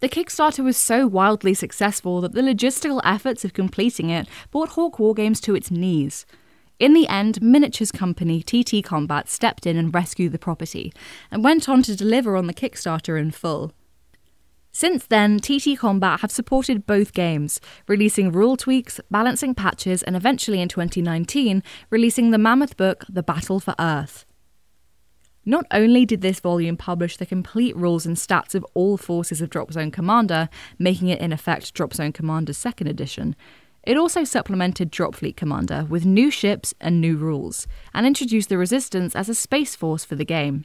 [0.00, 4.98] The Kickstarter was so wildly successful that the logistical efforts of completing it brought Hawk
[4.98, 6.26] Wargames to its knees.
[6.78, 10.92] In the end, Miniatures company TT Combat stepped in and rescued the property,
[11.30, 13.72] and went on to deliver on the Kickstarter in full.
[14.72, 20.60] Since then, TT Combat have supported both games, releasing rule tweaks, balancing patches, and eventually
[20.60, 24.26] in 2019, releasing the mammoth book The Battle for Earth.
[25.44, 29.50] Not only did this volume publish the complete rules and stats of all forces of
[29.50, 33.36] Drop Zone Commander, making it in effect Drop Zone Commander's second edition,
[33.86, 39.14] it also supplemented Dropfleet Commander with new ships and new rules, and introduced the Resistance
[39.14, 40.64] as a space force for the game.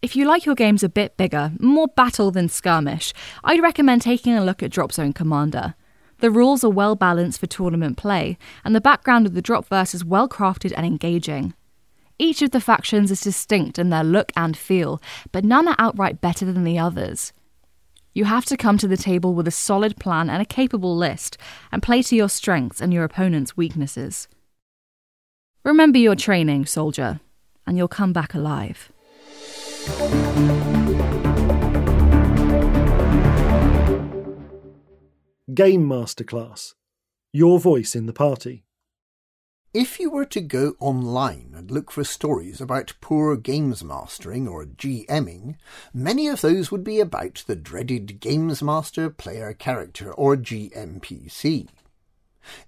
[0.00, 3.12] If you like your games a bit bigger, more battle than skirmish,
[3.42, 5.74] I'd recommend taking a look at Drop Zone Commander.
[6.20, 10.04] The rules are well balanced for tournament play, and the background of the Dropverse is
[10.04, 11.54] well crafted and engaging.
[12.18, 16.20] Each of the factions is distinct in their look and feel, but none are outright
[16.20, 17.32] better than the others.
[18.14, 21.36] You have to come to the table with a solid plan and a capable list,
[21.70, 24.28] and play to your strengths and your opponent's weaknesses.
[25.64, 27.20] Remember your training, soldier,
[27.66, 28.90] and you'll come back alive.
[35.54, 36.74] Game Masterclass
[37.32, 38.64] Your voice in the party.
[39.74, 44.64] If you were to go online and look for stories about poor games mastering or
[44.64, 45.56] GMing,
[45.92, 51.68] many of those would be about the dreaded Games Master Player Character or GMPC.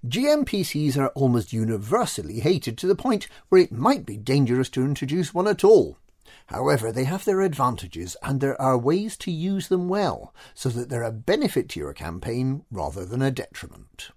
[0.05, 5.33] GMPCs are almost universally hated to the point where it might be dangerous to introduce
[5.33, 5.97] one at all.
[6.45, 10.89] However, they have their advantages and there are ways to use them well so that
[10.89, 14.11] they're a benefit to your campaign rather than a detriment.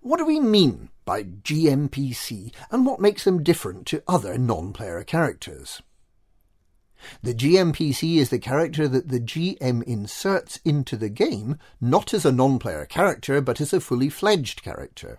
[0.00, 5.82] What do we mean by GMPC and what makes them different to other non-player characters?
[7.22, 12.32] The GMPC is the character that the GM inserts into the game, not as a
[12.32, 15.18] non-player character, but as a fully fledged character.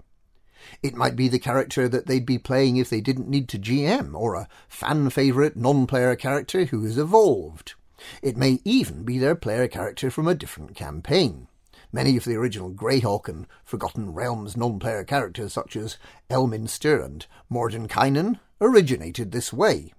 [0.81, 4.15] It might be the character that they'd be playing if they didn't need to GM,
[4.15, 7.75] or a fan favourite non-player character who has evolved.
[8.23, 11.49] It may even be their player character from a different campaign.
[11.95, 18.39] Many of the original Greyhawk and Forgotten Realms non-player characters such as Elminster and Mordenkainen
[18.59, 19.93] originated this way.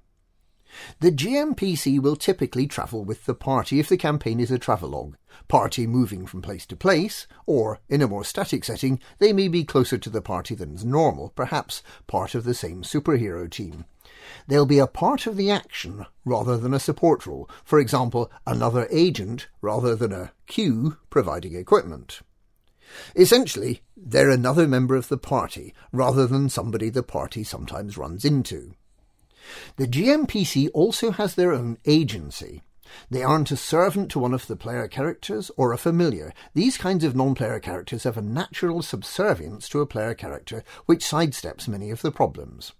[0.98, 5.14] The GMPC will typically travel with the party if the campaign is a travelogue,
[5.46, 9.62] party moving from place to place, or, in a more static setting, they may be
[9.62, 13.84] closer to the party than is normal, perhaps part of the same superhero team.
[14.46, 18.86] They'll be a part of the action rather than a support role, for example, another
[18.90, 22.20] agent rather than a Q providing equipment.
[23.16, 28.74] Essentially, they're another member of the party rather than somebody the party sometimes runs into.
[29.76, 32.62] The GMPC also has their own agency.
[33.10, 36.32] They aren't a servant to one of the player characters or a familiar.
[36.54, 41.66] These kinds of non-player characters have a natural subservience to a player character which sidesteps
[41.66, 42.72] many of the problems.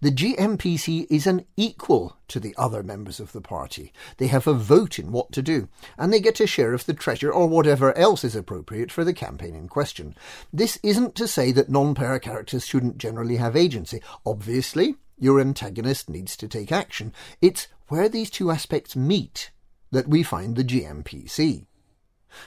[0.00, 3.92] The GMPC is an equal to the other members of the party.
[4.18, 6.94] They have a vote in what to do, and they get a share of the
[6.94, 10.14] treasure or whatever else is appropriate for the campaign in question.
[10.52, 14.00] This isn't to say that non-player characters shouldn't generally have agency.
[14.24, 17.12] Obviously, your antagonist needs to take action.
[17.40, 19.50] It's where these two aspects meet
[19.90, 21.66] that we find the GMPC.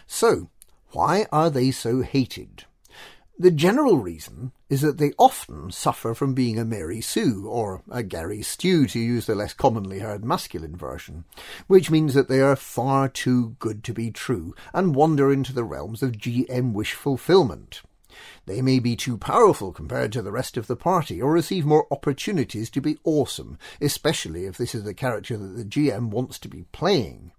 [0.08, 0.50] So,
[0.92, 2.66] why are they so hated?
[3.40, 8.04] The general reason is that they often suffer from being a Mary Sue, or a
[8.04, 11.26] Gary Stu to use the less commonly heard masculine version,
[11.68, 15.64] which means that they are far too good to be true and wander into the
[15.64, 17.82] realms of GM wish fulfillment.
[18.46, 21.88] They may be too powerful compared to the rest of the party, or receive more
[21.90, 26.50] opportunities to be awesome, especially if this is the character that the GM wants to
[26.50, 27.32] be playing.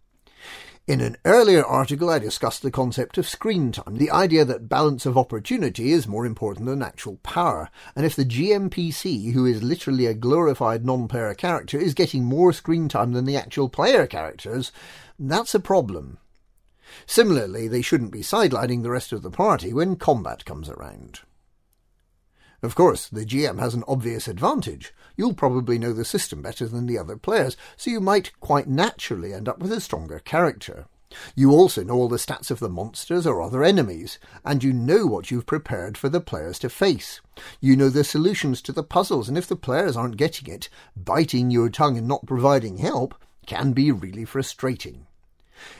[0.84, 5.06] In an earlier article, I discussed the concept of screen time, the idea that balance
[5.06, 10.06] of opportunity is more important than actual power, and if the GMPC, who is literally
[10.06, 14.72] a glorified non-player character, is getting more screen time than the actual player characters,
[15.20, 16.18] that's a problem.
[17.06, 21.20] Similarly, they shouldn't be sidelining the rest of the party when combat comes around.
[22.62, 24.94] Of course, the GM has an obvious advantage.
[25.16, 29.34] You'll probably know the system better than the other players, so you might quite naturally
[29.34, 30.86] end up with a stronger character.
[31.34, 35.06] You also know all the stats of the monsters or other enemies, and you know
[35.06, 37.20] what you've prepared for the players to face.
[37.60, 41.50] You know the solutions to the puzzles, and if the players aren't getting it, biting
[41.50, 45.06] your tongue and not providing help can be really frustrating.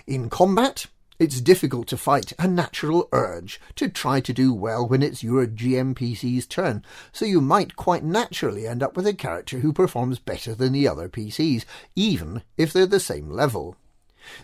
[0.07, 0.87] In combat,
[1.23, 5.47] it's difficult to fight a natural urge to try to do well when it's your
[5.47, 10.53] GMPC's turn, so you might quite naturally end up with a character who performs better
[10.53, 11.65] than the other PCs,
[11.95, 13.77] even if they're the same level.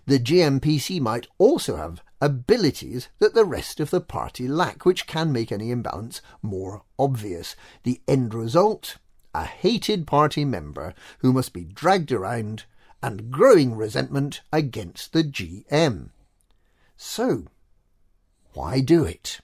[0.07, 5.33] The GMPC might also have abilities that the rest of the party lack, which can
[5.33, 7.57] make any imbalance more obvious.
[7.83, 8.99] The end result?
[9.35, 12.67] A hated party member who must be dragged around
[13.03, 16.11] and growing resentment against the GM.
[17.01, 17.45] So,
[18.55, 19.41] why do it?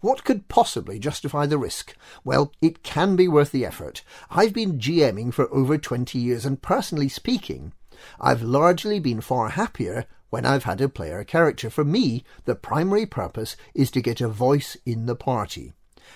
[0.00, 1.96] What could possibly justify the risk?
[2.24, 4.02] Well, it can be worth the effort.
[4.30, 7.72] I've been GMing for over 20 years, and personally speaking,
[8.20, 11.70] I've largely been far happier when I've had a player character.
[11.70, 15.72] For me, the primary purpose is to get a voice in the party.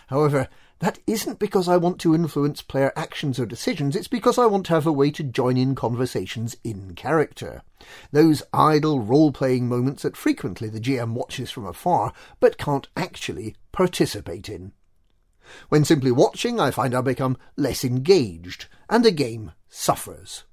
[0.08, 0.48] However,
[0.80, 4.66] that isn't because I want to influence player actions or decisions, it's because I want
[4.66, 7.62] to have a way to join in conversations in character.
[8.12, 13.56] Those idle role playing moments that frequently the GM watches from afar but can't actually
[13.72, 14.72] participate in.
[15.68, 20.44] When simply watching, I find I become less engaged, and the game suffers.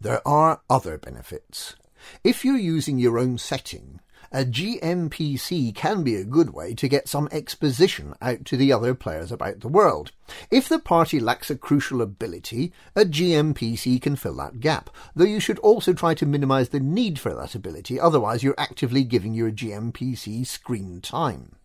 [0.00, 1.76] There are other benefits.
[2.22, 4.00] If you're using your own setting,
[4.32, 8.94] a GMPC can be a good way to get some exposition out to the other
[8.94, 10.12] players about the world.
[10.50, 15.40] If the party lacks a crucial ability, a GMPC can fill that gap, though you
[15.40, 19.50] should also try to minimize the need for that ability, otherwise you're actively giving your
[19.50, 21.56] GMPC screen time.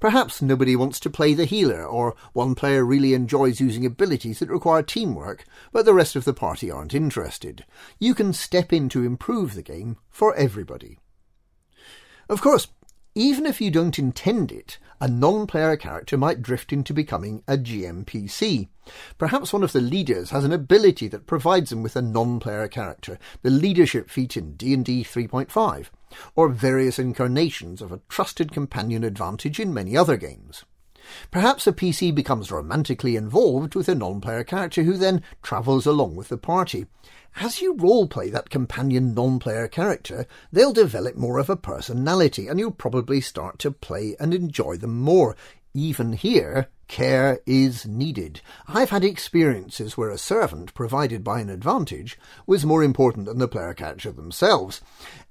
[0.00, 4.50] Perhaps nobody wants to play the healer, or one player really enjoys using abilities that
[4.50, 7.64] require teamwork, but the rest of the party aren't interested.
[7.98, 10.98] You can step in to improve the game for everybody.
[12.32, 12.68] Of course,
[13.14, 18.68] even if you don't intend it, a non-player character might drift into becoming a GMPC.
[19.18, 23.18] Perhaps one of the leaders has an ability that provides them with a non-player character,
[23.42, 25.88] the leadership feat in D&D 3.5,
[26.34, 30.64] or various incarnations of a trusted companion advantage in many other games.
[31.30, 36.28] Perhaps a PC becomes romantically involved with a non-player character who then travels along with
[36.28, 36.86] the party.
[37.36, 42.70] As you roleplay that companion non-player character, they'll develop more of a personality and you'll
[42.70, 45.34] probably start to play and enjoy them more.
[45.74, 48.42] Even here, care is needed.
[48.68, 53.48] I've had experiences where a servant provided by an advantage was more important than the
[53.48, 54.82] player character themselves.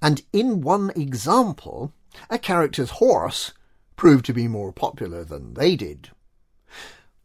[0.01, 1.93] And in one example,
[2.29, 3.53] a character's horse
[3.95, 6.09] proved to be more popular than they did.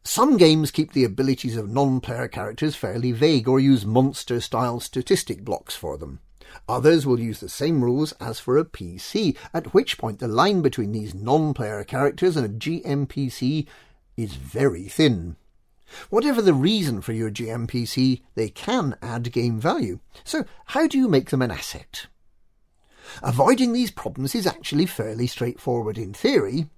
[0.07, 5.75] Some games keep the abilities of non-player characters fairly vague or use monster-style statistic blocks
[5.75, 6.21] for them.
[6.69, 10.63] Others will use the same rules as for a PC, at which point the line
[10.63, 13.67] between these non-player characters and a GMPC
[14.17, 15.35] is very thin.
[16.09, 19.99] Whatever the reason for your GMPC, they can add game value.
[20.23, 22.07] So how do you make them an asset?
[23.25, 26.69] Avoiding these problems is actually fairly straightforward in theory,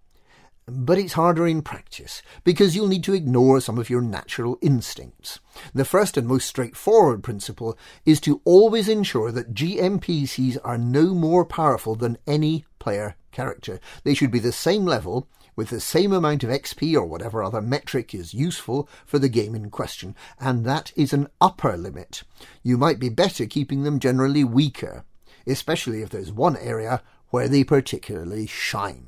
[0.70, 5.40] but it's harder in practice because you'll need to ignore some of your natural instincts.
[5.74, 11.44] The first and most straightforward principle is to always ensure that GMPCs are no more
[11.44, 13.80] powerful than any player character.
[14.04, 17.60] They should be the same level with the same amount of XP or whatever other
[17.60, 22.22] metric is useful for the game in question, and that is an upper limit.
[22.62, 25.04] You might be better keeping them generally weaker,
[25.46, 29.07] especially if there's one area where they particularly shine.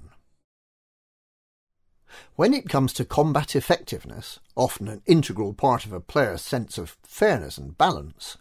[2.36, 6.96] When it comes to combat effectiveness, often an integral part of a player's sense of
[7.02, 8.36] fairness and balance,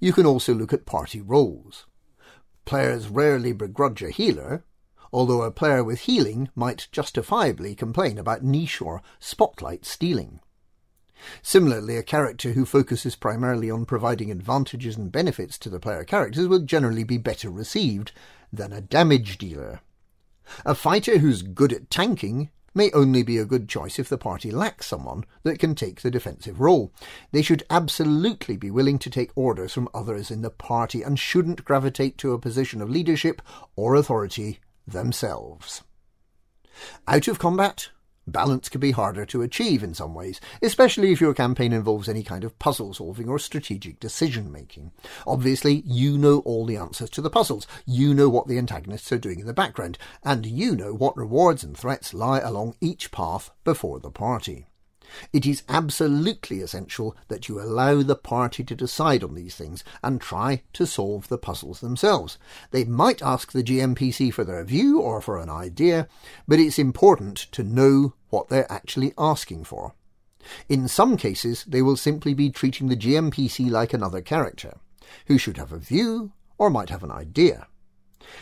[0.00, 1.86] you can also look at party roles.
[2.64, 4.64] Players rarely begrudge a healer,
[5.12, 10.40] although a player with healing might justifiably complain about niche or spotlight stealing.
[11.42, 16.48] Similarly, a character who focuses primarily on providing advantages and benefits to the player characters
[16.48, 18.12] will generally be better received
[18.52, 19.80] than a damage dealer.
[20.64, 24.50] A fighter who's good at tanking may only be a good choice if the party
[24.50, 26.92] lacks someone that can take the defensive role.
[27.30, 31.64] They should absolutely be willing to take orders from others in the party and shouldn't
[31.64, 33.42] gravitate to a position of leadership
[33.76, 35.82] or authority themselves.
[37.06, 37.90] Out of combat,
[38.26, 42.22] Balance can be harder to achieve in some ways, especially if your campaign involves any
[42.22, 44.92] kind of puzzle solving or strategic decision making.
[45.26, 49.18] Obviously, you know all the answers to the puzzles, you know what the antagonists are
[49.18, 53.50] doing in the background, and you know what rewards and threats lie along each path
[53.64, 54.66] before the party.
[55.32, 60.20] It is absolutely essential that you allow the party to decide on these things and
[60.20, 62.38] try to solve the puzzles themselves.
[62.70, 66.08] They might ask the GMPC for their view or for an idea,
[66.46, 69.94] but it's important to know what they're actually asking for.
[70.68, 74.78] In some cases, they will simply be treating the GMPC like another character,
[75.26, 77.66] who should have a view or might have an idea.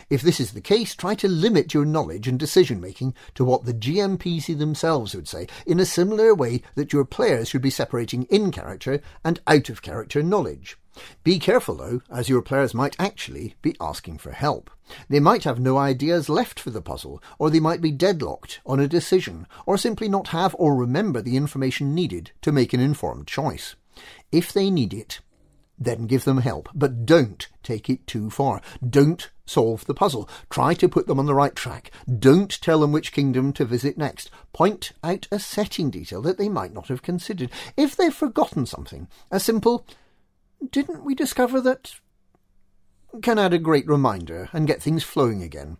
[0.09, 3.65] If this is the case, try to limit your knowledge and decision making to what
[3.65, 8.23] the GMPC themselves would say, in a similar way that your players should be separating
[8.23, 10.77] in character and out of character knowledge.
[11.23, 14.69] Be careful, though, as your players might actually be asking for help.
[15.07, 18.79] They might have no ideas left for the puzzle, or they might be deadlocked on
[18.79, 23.27] a decision, or simply not have or remember the information needed to make an informed
[23.27, 23.75] choice.
[24.31, 25.21] If they need it,
[25.83, 28.61] then give them help, but don't take it too far.
[28.87, 30.29] Don't solve the puzzle.
[30.49, 31.91] Try to put them on the right track.
[32.19, 34.29] Don't tell them which kingdom to visit next.
[34.53, 37.49] Point out a setting detail that they might not have considered.
[37.75, 39.85] If they've forgotten something, a simple,
[40.69, 41.95] didn't we discover that,
[43.21, 45.77] can add a great reminder and get things flowing again.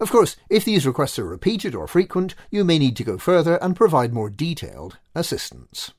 [0.00, 3.56] Of course, if these requests are repeated or frequent, you may need to go further
[3.62, 5.92] and provide more detailed assistance.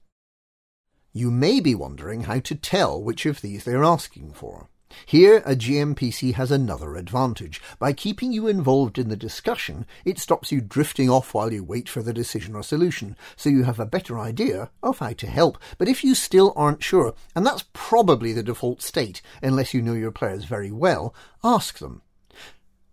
[1.16, 4.70] You may be wondering how to tell which of these they're asking for.
[5.05, 7.61] Here, a GMPC has another advantage.
[7.78, 11.88] By keeping you involved in the discussion, it stops you drifting off while you wait
[11.88, 15.59] for the decision or solution, so you have a better idea of how to help.
[15.78, 19.93] But if you still aren't sure, and that's probably the default state, unless you know
[19.93, 22.01] your players very well, ask them.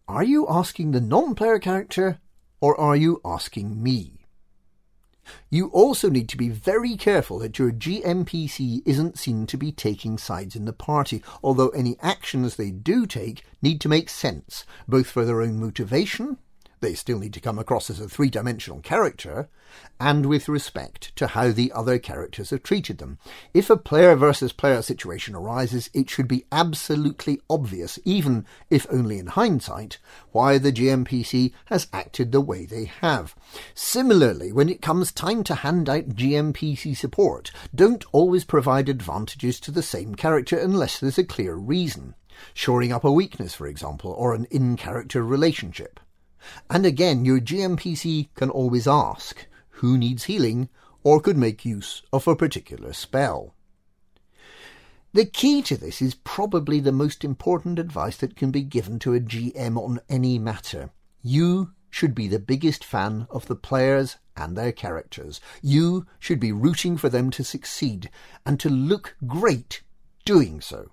[0.07, 2.19] Are you asking the non-player character,
[2.61, 4.20] or are you asking me?
[5.51, 10.19] You also need to be very careful that your GMPC isn't seen to be taking
[10.19, 15.09] sides in the party, although any actions they do take need to make sense, both
[15.09, 16.39] for their own motivation
[16.81, 19.49] they still need to come across as a three dimensional character,
[20.01, 23.19] and with respect to how the other characters have treated them.
[23.53, 29.19] If a player versus player situation arises, it should be absolutely obvious, even if only
[29.19, 29.99] in hindsight,
[30.33, 33.35] why the GMPC has acted the way they have.
[33.75, 39.71] Similarly, when it comes time to hand out GMPC support, don't always provide advantages to
[39.71, 42.15] the same character unless there's a clear reason.
[42.55, 46.01] Shoring up a weakness, for example, or an in character relationship.
[46.69, 50.69] And again, your GMPC can always ask, who needs healing
[51.03, 53.55] or could make use of a particular spell.
[55.13, 59.15] The key to this is probably the most important advice that can be given to
[59.15, 60.91] a GM on any matter.
[61.23, 65.41] You should be the biggest fan of the players and their characters.
[65.61, 68.09] You should be rooting for them to succeed
[68.47, 69.83] and to look great
[70.25, 70.93] doing so.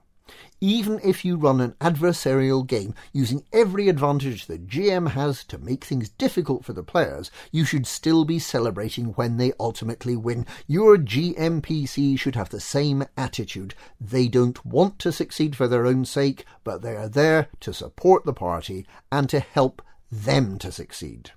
[0.60, 5.86] Even if you run an adversarial game using every advantage the GM has to make
[5.86, 10.46] things difficult for the players, you should still be celebrating when they ultimately win.
[10.66, 13.76] Your GMPC should have the same attitude.
[14.02, 18.26] They don't want to succeed for their own sake, but they are there to support
[18.26, 21.32] the party and to help them to succeed.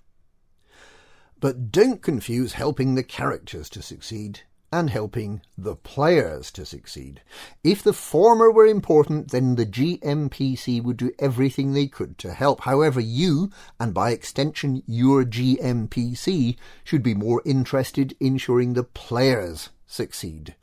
[1.41, 4.41] But don't confuse helping the characters to succeed
[4.73, 7.21] and helping the players to succeed.
[7.65, 12.63] If the former were important, then the GMPC would do everything they could to help.
[12.63, 19.71] However, you, and by extension your GMPC, should be more interested in ensuring the players
[19.87, 20.55] succeed.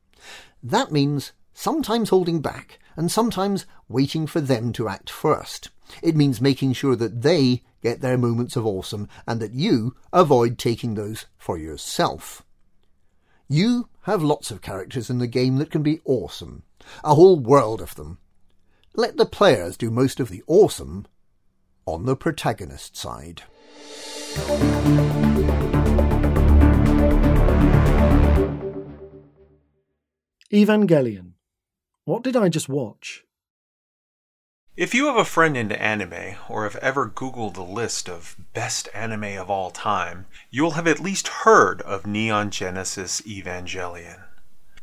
[0.63, 5.69] That means sometimes holding back and sometimes waiting for them to act first.
[6.01, 10.57] It means making sure that they get their moments of awesome and that you avoid
[10.57, 12.43] taking those for yourself.
[13.49, 16.63] You have lots of characters in the game that can be awesome,
[17.01, 18.17] a whole world of them.
[18.93, 21.07] Let the players do most of the awesome
[21.85, 23.43] on the protagonist side.
[30.51, 31.31] Evangelion.
[32.03, 33.23] What did I just watch?
[34.77, 38.87] If you have a friend into anime, or have ever Googled the list of best
[38.93, 44.25] anime of all time, you will have at least heard of Neon Genesis Evangelion.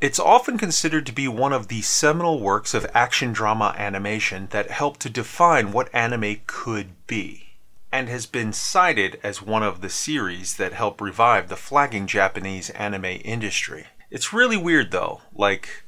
[0.01, 4.68] It's often considered to be one of the seminal works of action drama animation that
[4.68, 7.51] helped to define what anime could be,
[7.92, 12.68] and has been cited as one of the series that helped revive the flagging Japanese
[12.70, 13.86] anime industry.
[14.11, 15.84] It's really weird though, like,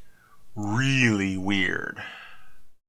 [0.54, 2.00] really weird.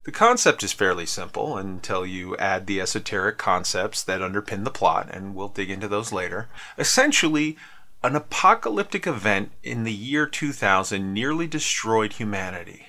[0.07, 5.09] The concept is fairly simple until you add the esoteric concepts that underpin the plot,
[5.11, 6.47] and we'll dig into those later.
[6.77, 7.57] Essentially,
[8.01, 12.87] an apocalyptic event in the year 2000 nearly destroyed humanity.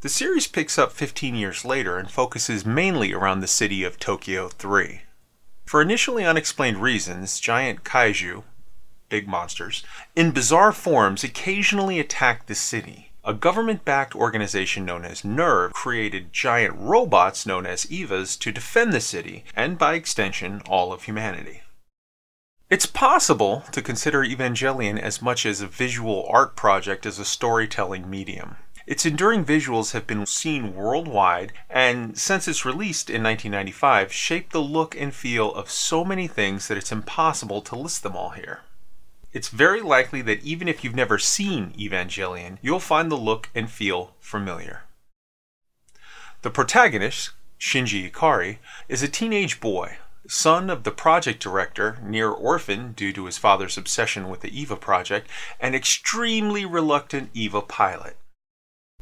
[0.00, 4.48] The series picks up 15 years later and focuses mainly around the city of Tokyo
[4.48, 5.02] 3.
[5.66, 8.44] For initially unexplained reasons, giant kaiju,
[9.10, 9.84] big monsters,
[10.16, 16.32] in bizarre forms occasionally attack the city a government backed organization known as NERV created
[16.32, 21.62] giant robots known as EVAs to defend the city, and by extension, all of humanity.
[22.70, 28.08] It's possible to consider Evangelion as much as a visual art project as a storytelling
[28.08, 28.58] medium.
[28.86, 34.62] Its enduring visuals have been seen worldwide, and since its release in 1995, shaped the
[34.62, 38.60] look and feel of so many things that it's impossible to list them all here
[39.36, 43.70] it's very likely that even if you've never seen Evangelion, you'll find the look and
[43.70, 44.84] feel familiar.
[46.40, 48.56] The protagonist, Shinji Ikari,
[48.88, 53.76] is a teenage boy, son of the project director, near orphan due to his father's
[53.76, 55.28] obsession with the EVA project,
[55.60, 58.16] and extremely reluctant EVA pilot.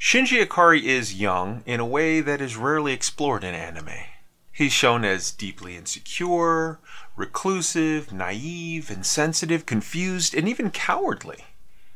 [0.00, 4.02] Shinji Ikari is young in a way that is rarely explored in anime.
[4.50, 6.80] He's shown as deeply insecure,
[7.16, 11.44] reclusive, naive, insensitive, confused, and even cowardly.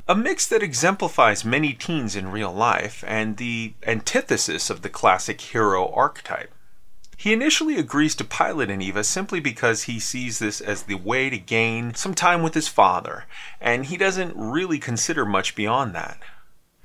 [0.07, 5.41] A mix that exemplifies many teens in real life and the antithesis of the classic
[5.41, 6.53] hero archetype.
[7.17, 11.29] He initially agrees to pilot an EVA simply because he sees this as the way
[11.29, 13.25] to gain some time with his father,
[13.61, 16.21] and he doesn't really consider much beyond that.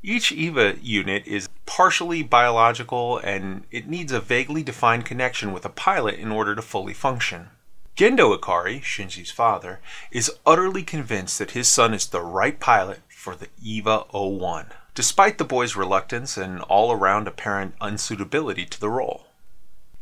[0.01, 5.69] Each EVA unit is partially biological and it needs a vaguely defined connection with a
[5.69, 7.51] pilot in order to fully function.
[7.95, 9.79] Gendo Ikari, Shinji's father,
[10.09, 15.37] is utterly convinced that his son is the right pilot for the EVA 01, despite
[15.37, 19.27] the boy's reluctance and all around apparent unsuitability to the role.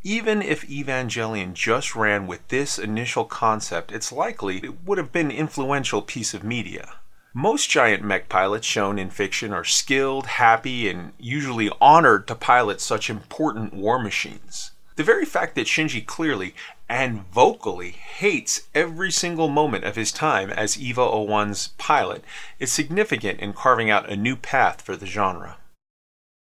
[0.04, 5.30] Even if Evangelion just ran with this initial concept, it's likely it would have been
[5.30, 6.94] an influential piece of media.
[7.34, 12.80] Most giant mech pilots shown in fiction are skilled, happy, and usually honored to pilot
[12.80, 14.72] such important war machines.
[14.98, 16.54] The very fact that Shinji clearly
[16.92, 22.22] and vocally hates every single moment of his time as EVA 01's pilot
[22.60, 25.56] is significant in carving out a new path for the genre.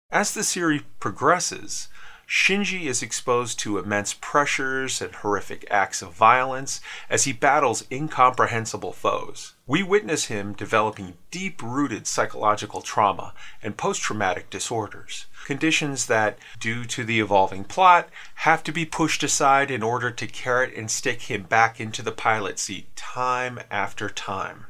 [0.08, 1.88] As the series progresses,
[2.28, 6.80] Shinji is exposed to immense pressures and horrific acts of violence
[7.10, 9.54] as he battles incomprehensible foes.
[9.68, 16.84] We witness him developing deep rooted psychological trauma and post traumatic disorders, conditions that, due
[16.84, 21.22] to the evolving plot, have to be pushed aside in order to carrot and stick
[21.22, 24.66] him back into the pilot seat time after time.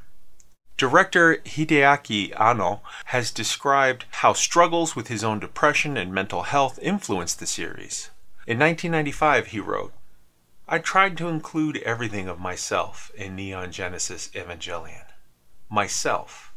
[0.78, 7.38] Director Hideaki Anno has described how struggles with his own depression and mental health influenced
[7.38, 8.08] the series.
[8.46, 9.92] In 1995, he wrote,
[10.68, 15.04] I tried to include everything of myself in Neon Genesis Evangelion.
[15.70, 16.52] Myself,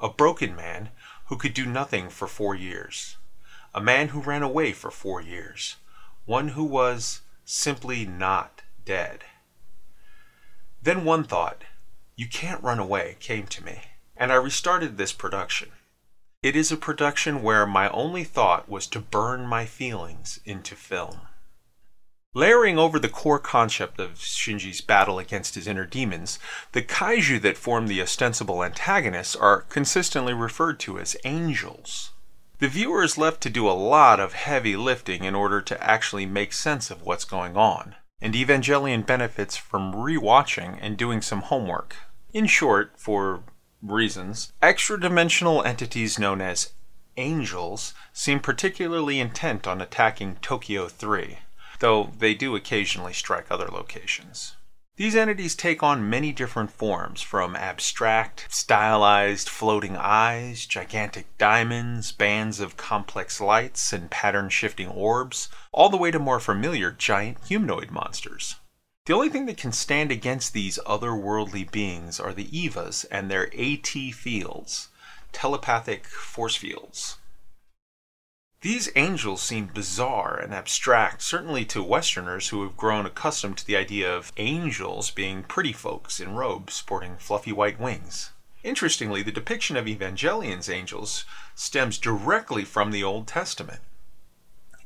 [0.00, 0.90] a broken man
[1.26, 3.16] who could do nothing for four years,
[3.74, 5.74] a man who ran away for four years,
[6.24, 9.24] one who was simply not dead.
[10.80, 11.64] Then one thought,
[12.14, 13.82] you can't run away, came to me,
[14.16, 15.70] and I restarted this production.
[16.44, 21.22] It is a production where my only thought was to burn my feelings into film.
[22.34, 26.38] Layering over the core concept of Shinji's battle against his inner demons,
[26.72, 32.12] the kaiju that form the ostensible antagonists are consistently referred to as angels.
[32.58, 36.26] The viewer is left to do a lot of heavy lifting in order to actually
[36.26, 41.96] make sense of what's going on, and Evangelion benefits from rewatching and doing some homework.
[42.34, 43.42] In short, for
[43.80, 46.74] reasons, extra dimensional entities known as
[47.16, 51.38] angels seem particularly intent on attacking Tokyo 3
[51.80, 54.56] though they do occasionally strike other locations.
[54.98, 62.58] These entities take on many different forms, from abstract, stylized floating eyes, gigantic diamonds, bands
[62.58, 67.92] of complex lights, and pattern shifting orbs, all the way to more familiar giant humanoid
[67.92, 68.56] monsters.
[69.06, 73.48] The only thing that can stand against these otherworldly beings are the Evas and their
[73.56, 74.88] AT fields,
[75.30, 77.18] telepathic force fields.
[78.60, 83.76] These angels seem bizarre and abstract, certainly to Westerners who have grown accustomed to the
[83.76, 88.32] idea of angels being pretty folks in robes sporting fluffy white wings.
[88.64, 93.80] Interestingly, the depiction of Evangelion's angels stems directly from the Old Testament.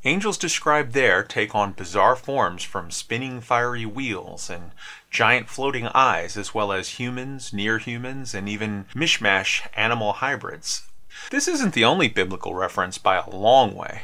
[0.04, 4.72] Angels described there take on bizarre forms from spinning fiery wheels and
[5.10, 10.82] giant floating eyes, as well as humans, near humans, and even mishmash animal hybrids,
[11.30, 14.02] this isn't the only biblical reference by a long way.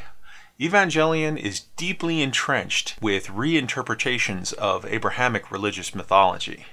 [0.59, 6.65] Evangelion is deeply entrenched with reinterpretations of Abrahamic religious mythology.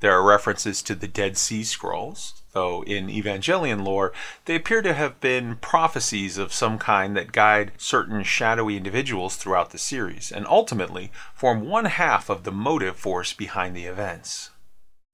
[0.00, 4.12] There are references to the Dead Sea Scrolls, though in Evangelion lore
[4.44, 9.70] they appear to have been prophecies of some kind that guide certain shadowy individuals throughout
[9.70, 14.50] the series, and ultimately form one half of the motive force behind the events.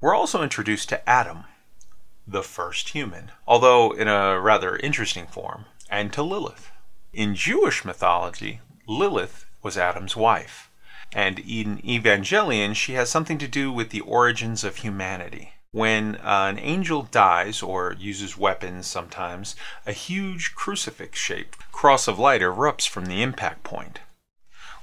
[0.01, 1.45] We're also introduced to Adam,
[2.27, 6.71] the first human, although in a rather interesting form, and to Lilith.
[7.13, 10.71] In Jewish mythology, Lilith was Adam's wife,
[11.13, 15.53] and in Evangelion, she has something to do with the origins of humanity.
[15.73, 19.57] When an angel dies or uses weapons sometimes,
[19.87, 24.01] a huge crucifix shaped cross of light erupts from the impact point.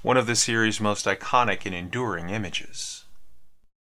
[0.02, 3.06] One of the series' most iconic and enduring images.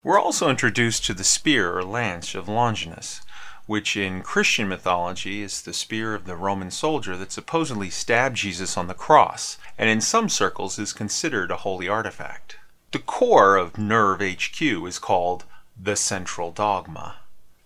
[0.03, 3.21] We're also introduced to the spear or lance of Longinus,
[3.65, 8.77] which in Christian mythology is the spear of the Roman soldier that supposedly stabbed Jesus
[8.77, 12.57] on the cross, and in some circles is considered a holy artifact.
[12.91, 15.45] The core of NERV HQ is called
[15.75, 17.17] the Central Dogma.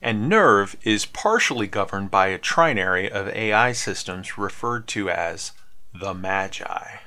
[0.02, 5.52] And NERV is partially governed by a trinary of AI systems referred to as
[5.94, 7.00] the Magi.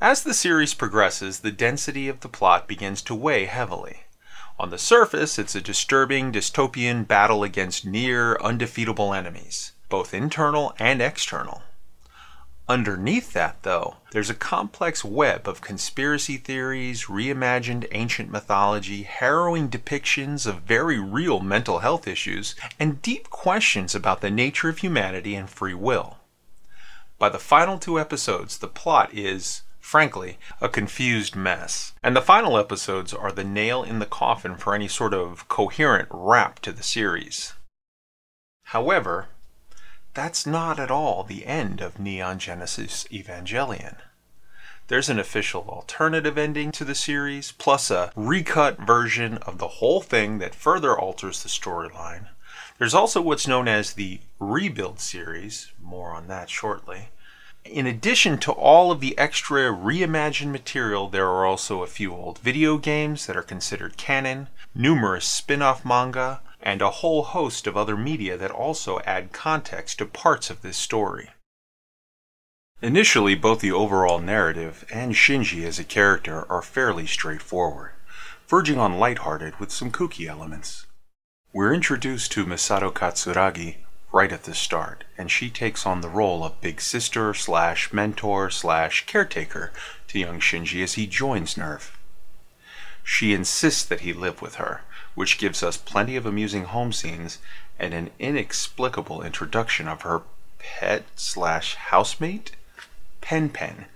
[0.00, 4.03] As the series progresses, the density of the plot begins to weigh heavily.
[4.56, 11.02] On the surface, it's a disturbing dystopian battle against near undefeatable enemies, both internal and
[11.02, 11.62] external.
[12.68, 20.46] Underneath that, though, there's a complex web of conspiracy theories, reimagined ancient mythology, harrowing depictions
[20.46, 25.50] of very real mental health issues, and deep questions about the nature of humanity and
[25.50, 26.18] free will.
[27.18, 31.92] By the final two episodes, the plot is frankly, a confused mess.
[32.02, 36.08] And the final episodes are the nail in the coffin for any sort of coherent
[36.10, 37.52] wrap to the series.
[38.68, 39.28] However,
[40.14, 43.98] that's not at all the end of Neon Genesis Evangelion.
[44.88, 50.00] There's an official alternative ending to the series, plus a recut version of the whole
[50.00, 52.28] thing that further alters the storyline.
[52.78, 57.10] There's also what's known as the Rebuild series, more on that shortly,
[57.64, 62.38] in addition to all of the extra reimagined material, there are also a few old
[62.38, 67.76] video games that are considered canon, numerous spin off manga, and a whole host of
[67.76, 71.30] other media that also add context to parts of this story.
[72.82, 77.92] Initially, both the overall narrative and Shinji as a character are fairly straightforward,
[78.46, 80.86] verging on lighthearted with some kooky elements.
[81.52, 83.76] We're introduced to Misato Katsuragi,
[84.14, 88.48] right at the start, and she takes on the role of big sister slash mentor
[88.48, 89.72] slash caretaker
[90.06, 91.90] to young Shinji as he joins NERV.
[93.02, 94.82] She insists that he live with her,
[95.16, 97.38] which gives us plenty of amusing home scenes
[97.76, 100.22] and an inexplicable introduction of her
[100.60, 102.52] pet slash housemate,
[103.20, 103.86] Pen Pen,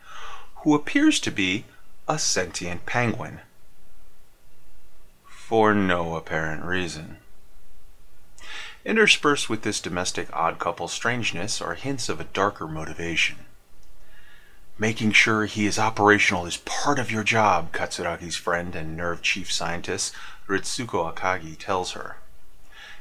[0.56, 1.64] who appears to be
[2.08, 3.38] a sentient penguin.
[5.28, 7.18] For no apparent reason.
[8.88, 13.36] Interspersed with this domestic odd couple strangeness are hints of a darker motivation.
[14.78, 19.52] Making sure he is operational is part of your job, Katsuragi's friend and NERV chief
[19.52, 20.14] scientist,
[20.46, 22.16] Ritsuko Akagi, tells her.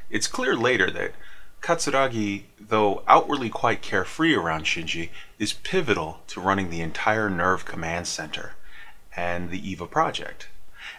[0.09, 1.13] It's clear later that
[1.61, 5.09] Katsuragi, though outwardly quite carefree around Shinji,
[5.39, 8.55] is pivotal to running the entire NERV Command Center
[9.15, 10.49] and the EVA project.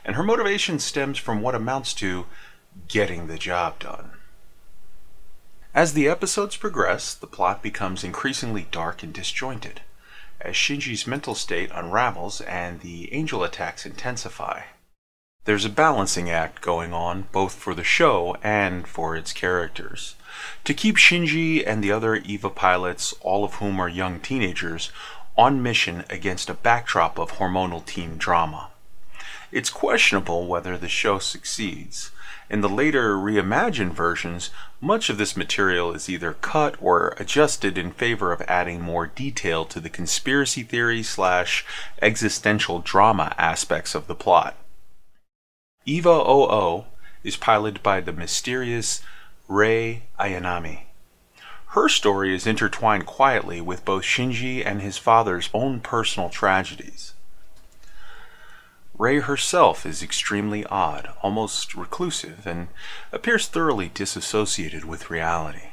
[0.02, 2.24] And her motivation stems from what amounts to
[2.88, 4.12] getting the job done.
[5.78, 9.82] As the episodes progress, the plot becomes increasingly dark and disjointed,
[10.40, 14.62] as Shinji's mental state unravels and the angel attacks intensify.
[15.44, 20.16] There's a balancing act going on, both for the show and for its characters.
[20.64, 24.90] To keep Shinji and the other EVA pilots, all of whom are young teenagers,
[25.36, 28.70] on mission against a backdrop of hormonal teen drama.
[29.52, 32.10] It's questionable whether the show succeeds.
[32.50, 37.92] In the later reimagined versions, much of this material is either cut or adjusted in
[37.92, 41.66] favor of adding more detail to the conspiracy theory slash
[42.00, 44.56] existential drama aspects of the plot.
[45.84, 46.86] Eva 00
[47.22, 49.02] is piloted by the mysterious
[49.46, 50.84] Rei Ayanami.
[51.72, 57.12] Her story is intertwined quietly with both Shinji and his father's own personal tragedies.
[58.98, 62.66] Rei herself is extremely odd, almost reclusive, and
[63.12, 65.70] appears thoroughly disassociated with reality.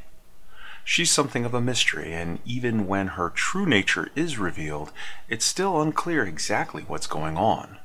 [0.83, 4.91] She's something of a mystery, and even when her true nature is revealed,
[5.27, 7.79] it's still unclear exactly what's going on.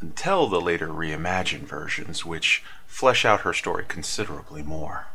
[0.00, 5.08] Until the later reimagined versions, which flesh out her story considerably more.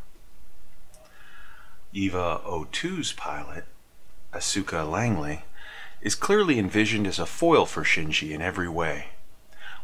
[1.93, 3.63] Eva 02's pilot,
[4.33, 5.45] Asuka Langley,
[6.01, 9.05] is clearly envisioned as a foil for Shinji in every way.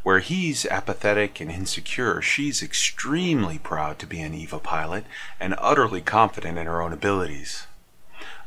[0.04, 5.06] Where he's apathetic and insecure, she's extremely proud to be an EVA pilot
[5.40, 7.68] and utterly confident in her own abilities.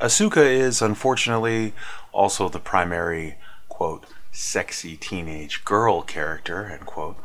[0.01, 1.75] Asuka is, unfortunately,
[2.13, 3.37] also the primary,
[3.69, 7.17] quote, sexy teenage girl character, end quote,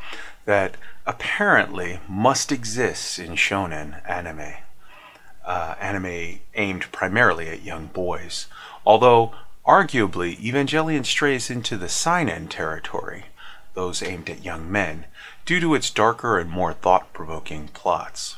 [0.45, 4.55] that apparently must exist in shonen anime.
[5.45, 8.47] Uh, anime aimed primarily at young boys,
[8.85, 9.33] although
[9.65, 13.25] arguably Evangelion strays into the seinen territory
[13.75, 15.05] those aimed at young men,
[15.45, 18.37] due to its darker and more thought provoking plots.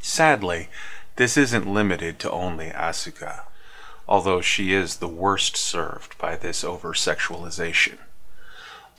[0.00, 0.68] Sadly,
[1.16, 3.40] this isn't limited to only Asuka,
[4.06, 7.98] although she is the worst served by this over sexualization.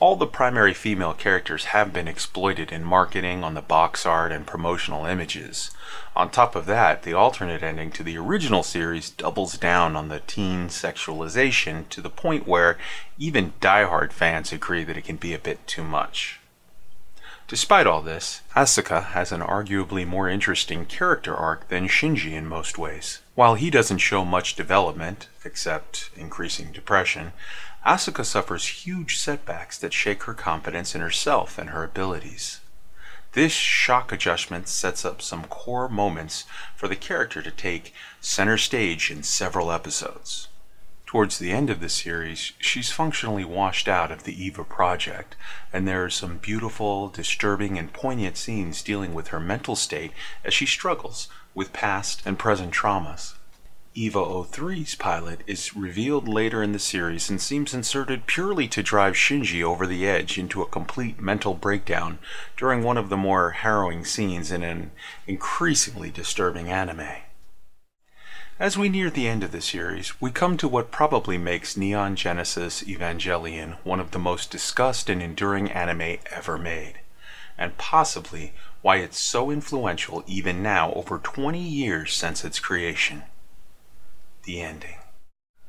[0.00, 4.46] All the primary female characters have been exploited in marketing, on the box art, and
[4.46, 5.72] promotional images.
[6.16, 10.20] On top of that, the alternate ending to the original series doubles down on the
[10.20, 12.78] teen sexualization to the point where
[13.18, 16.40] even die-hard fans agree that it can be a bit too much.
[17.46, 22.78] Despite all this, Asuka has an arguably more interesting character arc than Shinji in most
[22.78, 23.20] ways.
[23.34, 27.32] While he doesn't show much development, except increasing depression,
[27.86, 32.60] Asuka suffers huge setbacks that shake her confidence in herself and her abilities.
[33.32, 36.44] This shock adjustment sets up some core moments
[36.76, 40.48] for the character to take center stage in several episodes.
[41.06, 45.34] Towards the end of the series, she's functionally washed out of the EVA project,
[45.72, 50.12] and there are some beautiful, disturbing, and poignant scenes dealing with her mental state
[50.44, 53.34] as she struggles with past and present traumas.
[54.02, 59.12] EVA 03's pilot is revealed later in the series and seems inserted purely to drive
[59.12, 62.18] Shinji over the edge into a complete mental breakdown
[62.56, 64.90] during one of the more harrowing scenes in an
[65.26, 67.10] increasingly disturbing anime.
[68.58, 72.16] As we near the end of the series, we come to what probably makes Neon
[72.16, 77.00] Genesis Evangelion one of the most discussed and enduring anime ever made,
[77.58, 83.24] and possibly why it's so influential even now over 20 years since its creation
[84.50, 84.96] the ending.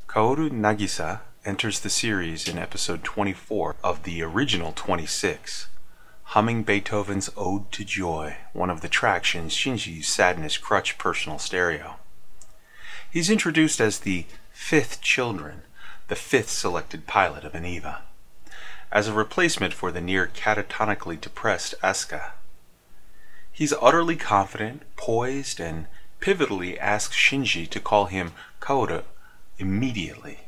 [0.08, 5.68] Kaoru Nagisa enters the series in episode 24 of the original 26,
[6.24, 11.98] humming Beethoven's Ode to Joy, one of the tracks in Shinji's Sadness Crutch personal stereo.
[13.12, 15.62] He's introduced as the fifth children,
[16.08, 18.02] the fifth selected pilot of an EVA,
[18.92, 22.32] as a replacement for the near catatonically depressed Asuka.
[23.52, 25.86] He's utterly confident, poised, and
[26.20, 28.32] pivotally asks Shinji to call him
[28.62, 29.04] Kaoru
[29.58, 30.42] immediately.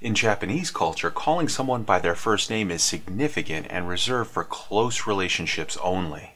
[0.00, 5.06] In Japanese culture, calling someone by their first name is significant and reserved for close
[5.06, 6.32] relationships only.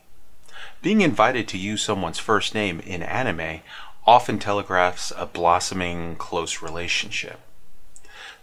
[0.83, 3.61] Being invited to use someone's first name in anime
[4.07, 7.41] often telegraphs a blossoming close relationship.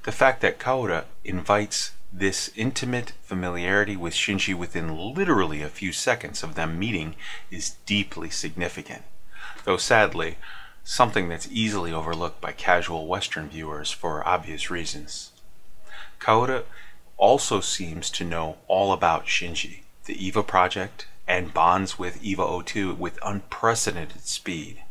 [0.04, 6.42] The fact that Kaoru invites this intimate familiarity with Shinji within literally a few seconds
[6.42, 7.16] of them meeting
[7.52, 9.04] is deeply significant,
[9.66, 10.38] though sadly,
[10.90, 15.34] something that's easily overlooked by casual Western viewers for obvious reasons.
[16.18, 16.64] Kaoru
[17.18, 22.94] also seems to know all about Shinji, the EVA project, and bonds with EVA 02
[22.94, 24.82] with unprecedented speed.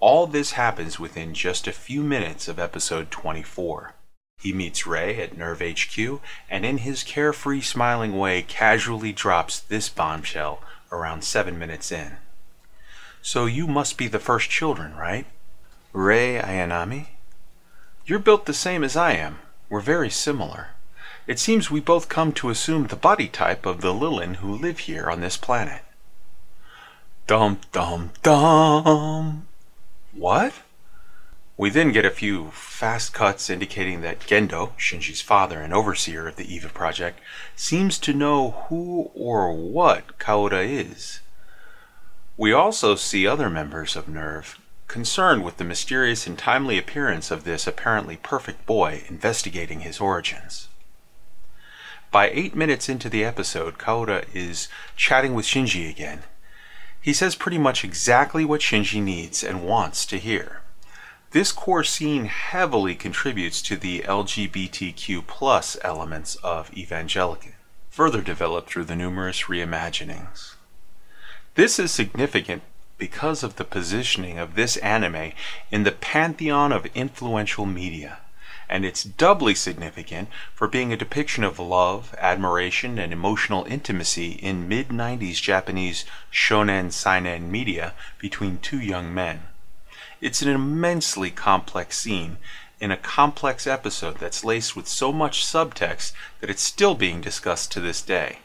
[0.00, 3.94] All this happens within just a few minutes of episode 24.
[4.38, 9.88] He meets Rei at NERV HQ and, in his carefree, smiling way, casually drops this
[9.88, 10.62] bombshell
[10.92, 12.18] around seven minutes in.
[13.22, 15.26] So you must be the first children, right?
[15.92, 17.08] Rei Ayanami?
[18.06, 19.38] You're built the same as I am.
[19.68, 20.68] We're very similar.
[21.26, 24.80] It seems we both come to assume the body type of the Lilin who live
[24.80, 25.82] here on this planet.
[27.26, 29.46] Dum dum dum!
[30.12, 30.54] What?
[31.58, 36.36] We then get a few fast cuts indicating that Gendo, Shinji's father and overseer of
[36.36, 37.20] the EVA project,
[37.56, 41.20] seems to know who or what Kaoru is.
[42.38, 47.42] We also see other members of NERV concerned with the mysterious and timely appearance of
[47.42, 50.68] this apparently perfect boy investigating his origins.
[52.12, 56.22] By eight minutes into the episode, Kaoru is chatting with Shinji again.
[57.00, 60.62] He says pretty much exactly what Shinji needs and wants to hear.
[61.32, 67.54] This core scene heavily contributes to the LGBTQ plus elements of Evangelion,
[67.90, 70.54] further developed through the numerous reimaginings.
[71.58, 72.62] This is significant
[72.98, 75.32] because of the positioning of this anime
[75.72, 78.18] in the pantheon of influential media,
[78.68, 84.68] and it's doubly significant for being a depiction of love, admiration, and emotional intimacy in
[84.68, 89.42] mid 90s Japanese shonen seinen media between two young men.
[90.20, 92.36] It's an immensely complex scene
[92.78, 97.72] in a complex episode that's laced with so much subtext that it's still being discussed
[97.72, 98.38] to this day.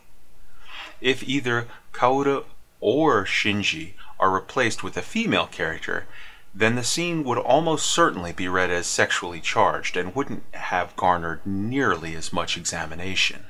[1.00, 2.46] If either Kaoru
[2.84, 6.06] or Shinji are replaced with a female character,
[6.54, 11.40] then the scene would almost certainly be read as sexually charged and wouldn't have garnered
[11.46, 13.46] nearly as much examination.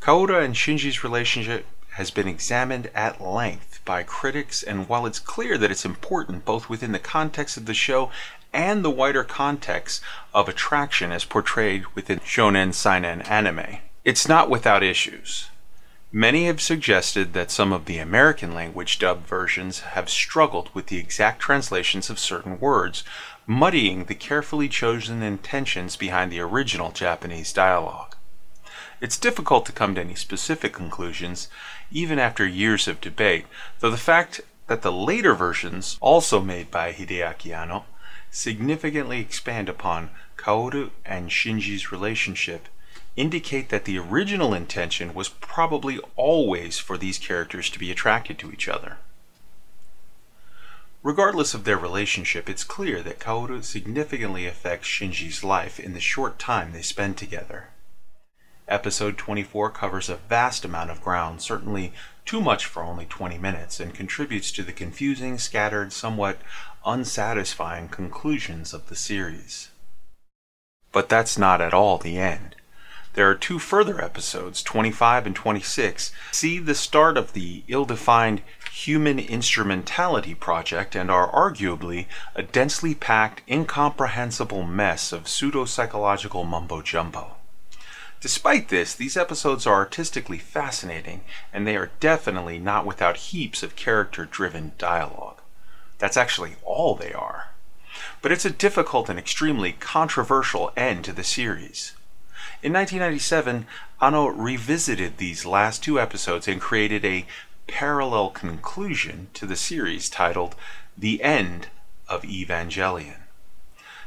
[0.00, 5.56] Kaoru and Shinji's relationship has been examined at length by critics, and while it's clear
[5.56, 8.10] that it's important both within the context of the show
[8.52, 10.02] and the wider context
[10.34, 15.50] of attraction as portrayed within shonen seinen anime, it's not without issues.
[16.14, 20.98] Many have suggested that some of the American language dubbed versions have struggled with the
[20.98, 23.02] exact translations of certain words,
[23.46, 28.14] muddying the carefully chosen intentions behind the original Japanese dialogue.
[29.00, 31.48] It's difficult to come to any specific conclusions,
[31.90, 33.46] even after years of debate,
[33.80, 37.86] though the fact that the later versions, also made by Hideaki Anno,
[38.30, 42.68] significantly expand upon Kaoru and Shinji's relationship
[43.16, 48.50] indicate that the original intention was probably always for these characters to be attracted to
[48.50, 48.96] each other.
[51.02, 56.38] Regardless of their relationship, it's clear that Kaoru significantly affects Shinji's life in the short
[56.38, 57.68] time they spend together.
[58.68, 61.92] Episode 24 covers a vast amount of ground, certainly
[62.24, 66.38] too much for only 20 minutes, and contributes to the confusing, scattered, somewhat
[66.86, 69.70] unsatisfying conclusions of the series.
[70.92, 72.54] But that's not at all the end.
[73.14, 78.40] There are two further episodes, 25 and 26, see the start of the ill defined
[78.72, 86.80] human instrumentality project and are arguably a densely packed, incomprehensible mess of pseudo psychological mumbo
[86.80, 87.36] jumbo.
[88.22, 91.20] Despite this, these episodes are artistically fascinating,
[91.52, 95.40] and they are definitely not without heaps of character driven dialogue.
[95.98, 97.48] That's actually all they are.
[98.22, 101.92] But it's a difficult and extremely controversial end to the series.
[102.62, 103.66] In 1997,
[104.00, 107.26] Anno revisited these last two episodes and created a
[107.66, 110.54] parallel conclusion to the series titled
[110.96, 111.66] The End
[112.08, 113.22] of Evangelion.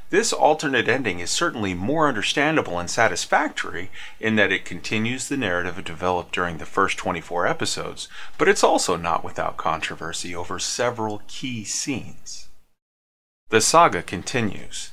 [0.09, 3.91] This alternate ending is certainly more understandable and satisfactory
[4.21, 8.95] in that it continues the narrative developed during the first 24 episodes, but it's also
[8.95, 12.47] not without controversy over several key scenes.
[13.49, 14.91] The saga continues.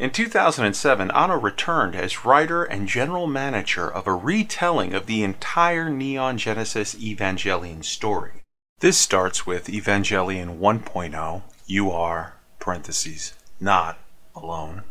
[0.00, 5.90] In 2007, Anno returned as writer and general manager of a retelling of the entire
[5.90, 8.44] Neon Genesis Evangelion story.
[8.78, 13.98] This starts with Evangelion 1.0, you are, parentheses, not
[14.34, 14.84] alone,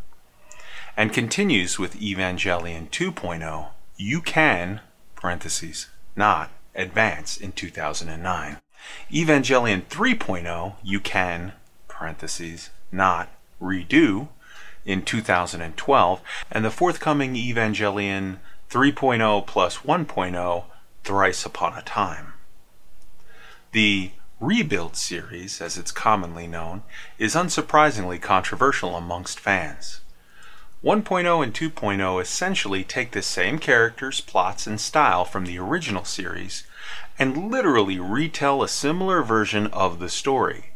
[0.95, 4.81] and continues with Evangelion 2.0, You Can,
[5.15, 8.57] parentheses, not advance in 2009.
[9.11, 11.53] Evangelion 3.0 you can,
[11.87, 13.29] parentheses, not
[13.59, 14.27] redo
[14.85, 16.21] in 2012,
[16.51, 18.37] and the forthcoming Evangelion
[18.69, 20.63] 3.0 plus 1.0
[21.03, 22.33] Thrice Upon a Time.
[23.71, 26.83] The Rebuild series, as it's commonly known,
[27.17, 29.99] is unsurprisingly controversial amongst fans.
[30.81, 36.63] 1.0 and 2.0 essentially take the same characters, plots, and style from the original series
[37.17, 40.71] and literally retell a similar version of the story.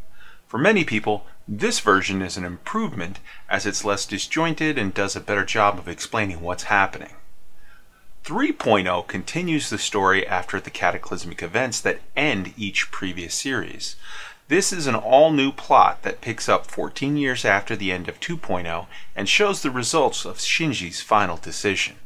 [0.46, 3.20] For many people, this version is an improvement
[3.50, 7.14] as it's less disjointed and does a better job of explaining what's happening.
[8.24, 13.98] 3.0 continues the story after the cataclysmic events that end each previous series.
[14.48, 18.22] This is an all new plot that picks up 14 years after the end of
[18.22, 21.98] 2.0 and shows the results of Shinji's final decision.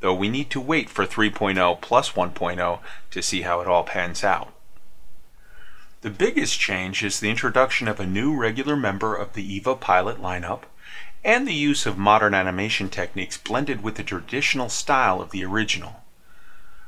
[0.00, 2.78] Though we need to wait for 3.0 plus 1.0
[3.12, 4.55] to see how it all pans out.
[6.06, 10.22] The biggest change is the introduction of a new regular member of the EVA pilot
[10.22, 10.60] lineup
[11.24, 16.04] and the use of modern animation techniques blended with the traditional style of the original.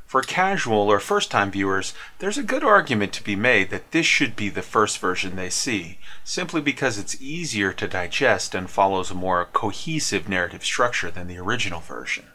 [0.05, 4.05] For casual or first time viewers, there's a good argument to be made that this
[4.05, 9.11] should be the first version they see, simply because it's easier to digest and follows
[9.11, 12.27] a more cohesive narrative structure than the original version.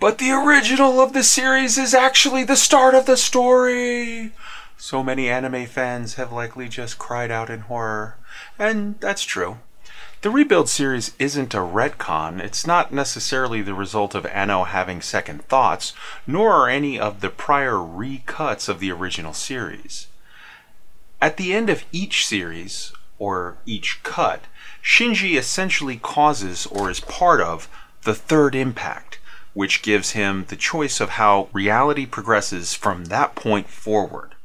[0.00, 4.32] But the original of the series is actually the start of the story!
[4.80, 8.16] So many anime fans have likely just cried out in horror.
[8.60, 9.58] And that's true.
[10.22, 12.40] The Rebuild series isn't a retcon.
[12.40, 15.92] It's not necessarily the result of Anno having second thoughts,
[16.28, 20.06] nor are any of the prior recuts of the original series.
[21.20, 24.44] At the end of each series, or each cut,
[24.80, 27.68] Shinji essentially causes or is part of
[28.02, 29.18] the third impact,
[29.54, 34.36] which gives him the choice of how reality progresses from that point forward.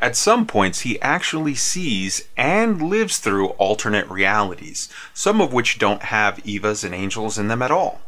[0.00, 6.04] At some points, he actually sees and lives through alternate realities, some of which don't
[6.04, 8.00] have Evas and angels in them at all.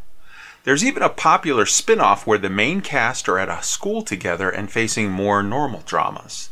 [0.65, 4.49] There's even a popular spin off where the main cast are at a school together
[4.49, 6.49] and facing more normal dramas.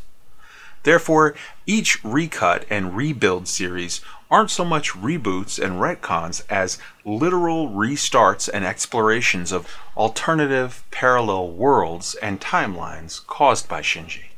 [0.82, 1.34] Therefore,
[1.64, 8.64] each recut and rebuild series aren't so much reboots and retcons as literal restarts and
[8.64, 9.66] explorations of
[9.96, 14.29] alternative parallel worlds and timelines caused by Shinji.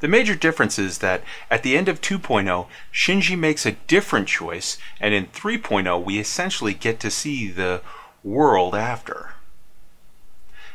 [0.00, 4.78] The major difference is that at the end of 2.0, Shinji makes a different choice,
[4.98, 7.82] and in 3.0, we essentially get to see the
[8.24, 9.34] world after.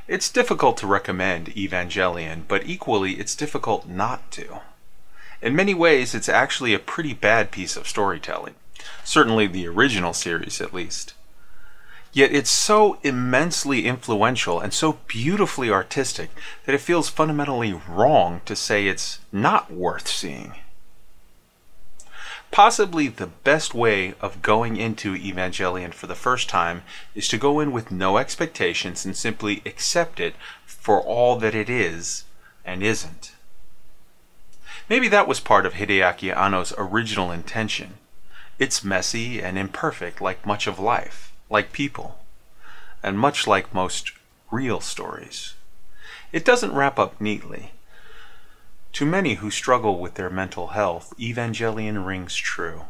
[0.07, 4.61] It's difficult to recommend Evangelion, but equally it's difficult not to.
[5.41, 8.53] In many ways, it's actually a pretty bad piece of storytelling.
[9.03, 11.14] Certainly the original series, at least.
[12.16, 16.30] Yet it's so immensely influential and so beautifully artistic
[16.66, 20.53] that it feels fundamentally wrong to say it's not worth seeing.
[22.51, 26.84] Possibly the best way of going into Evangelion for the first time
[27.16, 30.36] is to go in with no expectations and simply accept it
[30.66, 32.24] for all that it is
[32.63, 33.34] and isn't.
[34.88, 37.95] Maybe that was part of Hideaki Anno's original intention.
[38.57, 42.17] It's messy and imperfect like much of life like people,
[43.03, 44.11] and much like most
[44.51, 45.53] real stories.
[46.31, 47.71] It doesn't wrap up neatly.
[48.93, 52.83] To many who struggle with their mental health, Evangelion rings true.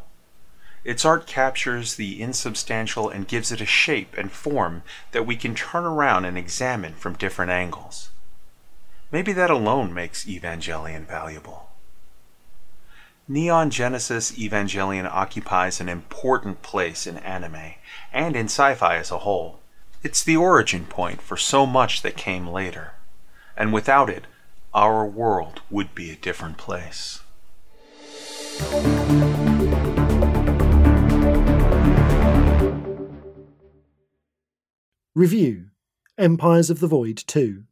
[0.84, 5.54] Its art captures the insubstantial and gives it a shape and form that we can
[5.54, 8.10] turn around and examine from different angles.
[9.10, 11.70] Maybe that alone makes Evangelion valuable.
[13.28, 17.74] Neon Genesis Evangelion occupies an important place in anime
[18.16, 19.60] and in sci fi as a whole.
[20.02, 22.92] It's the origin point for so much that came later,
[23.58, 24.24] and without it,
[24.72, 27.20] our world would be a different place.
[35.14, 35.66] Review
[36.16, 37.64] Empires of the Void 2.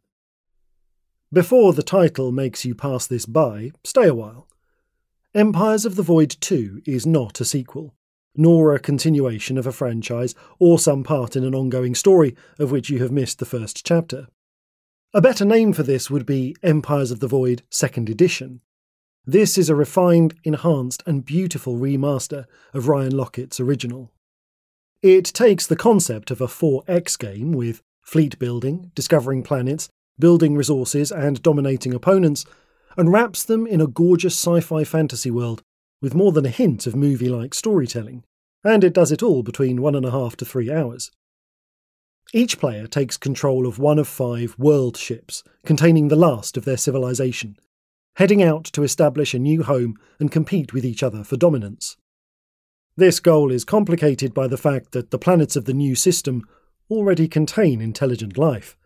[1.32, 4.46] Before the title makes you pass this by, stay a while.
[5.34, 7.94] Empires of the Void 2 is not a sequel,
[8.36, 12.90] nor a continuation of a franchise or some part in an ongoing story of which
[12.90, 14.26] you have missed the first chapter.
[15.12, 18.60] A better name for this would be Empires of the Void 2nd Edition.
[19.24, 24.12] This is a refined, enhanced, and beautiful remaster of Ryan Laukat's original.
[25.02, 29.88] It takes the concept of a 4X game with fleet building, discovering planets,
[30.18, 32.44] building resources, and dominating opponents
[32.96, 35.62] and wraps them in a gorgeous sci fi fantasy world
[36.00, 38.24] with more than a hint of movie like storytelling,
[38.62, 41.10] and it does it all between one and a half to three hours.
[42.32, 46.76] Each player takes control of one of five world ships, containing the last of their
[46.76, 47.56] civilization,
[48.16, 51.96] heading out to establish a new home and compete with each other for dominance.
[52.96, 56.46] This goal is complicated by the fact that the planets of the new system
[56.90, 58.76] already contain intelligent life.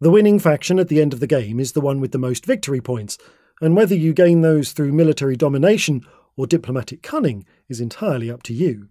[0.00, 2.46] The winning faction at the end of the game is the one with the most
[2.46, 3.18] victory points,
[3.60, 6.02] and whether you gain those through military domination
[6.36, 8.88] or diplomatic cunning is entirely up to you.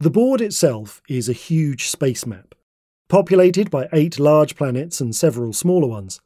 [0.00, 2.54] The board itself is a huge space map,
[3.08, 6.20] populated by eight large planets and several smaller ones.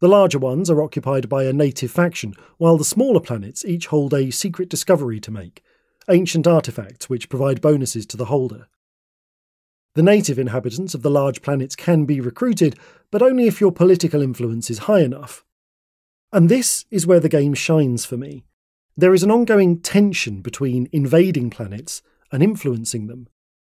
[0.00, 4.12] The larger ones are occupied by a native faction, while the smaller planets each hold
[4.12, 5.62] a secret discovery to make
[6.10, 8.66] ancient artifacts which provide bonuses to the holder.
[9.94, 12.76] The native inhabitants of the large planets can be recruited,
[13.10, 15.44] but only if your political influence is high enough.
[16.32, 18.44] And this is where the game shines for me.
[18.96, 23.28] There is an ongoing tension between invading planets and influencing them.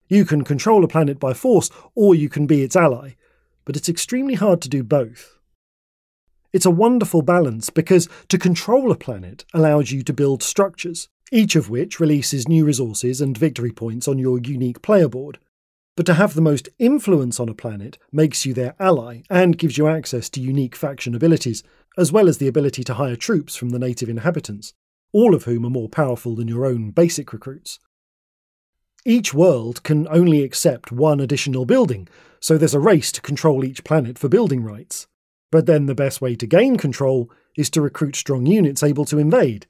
[0.08, 3.14] You can control a planet by force, or you can be its ally,
[3.64, 5.38] but it's extremely hard to do both.
[6.52, 11.56] It's a wonderful balance because to control a planet allows you to build structures, each
[11.56, 15.38] of which releases new resources and victory points on your unique player board.
[15.96, 19.78] But to have the most influence on a planet makes you their ally and gives
[19.78, 21.62] you access to unique faction abilities,
[21.96, 24.74] as well as the ability to hire troops from the native inhabitants,
[25.12, 27.78] all of whom are more powerful than your own basic recruits.
[29.04, 32.08] Each world can only accept one additional building,
[32.40, 35.06] so there's a race to control each planet for building rights.
[35.52, 39.18] But then the best way to gain control is to recruit strong units able to
[39.18, 39.66] invade.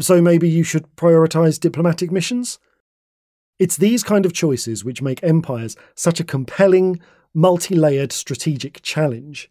[0.00, 2.58] So maybe you should prioritise diplomatic missions?
[3.58, 6.98] It's these kind of choices which make Empires such a compelling,
[7.34, 9.50] multi layered strategic challenge.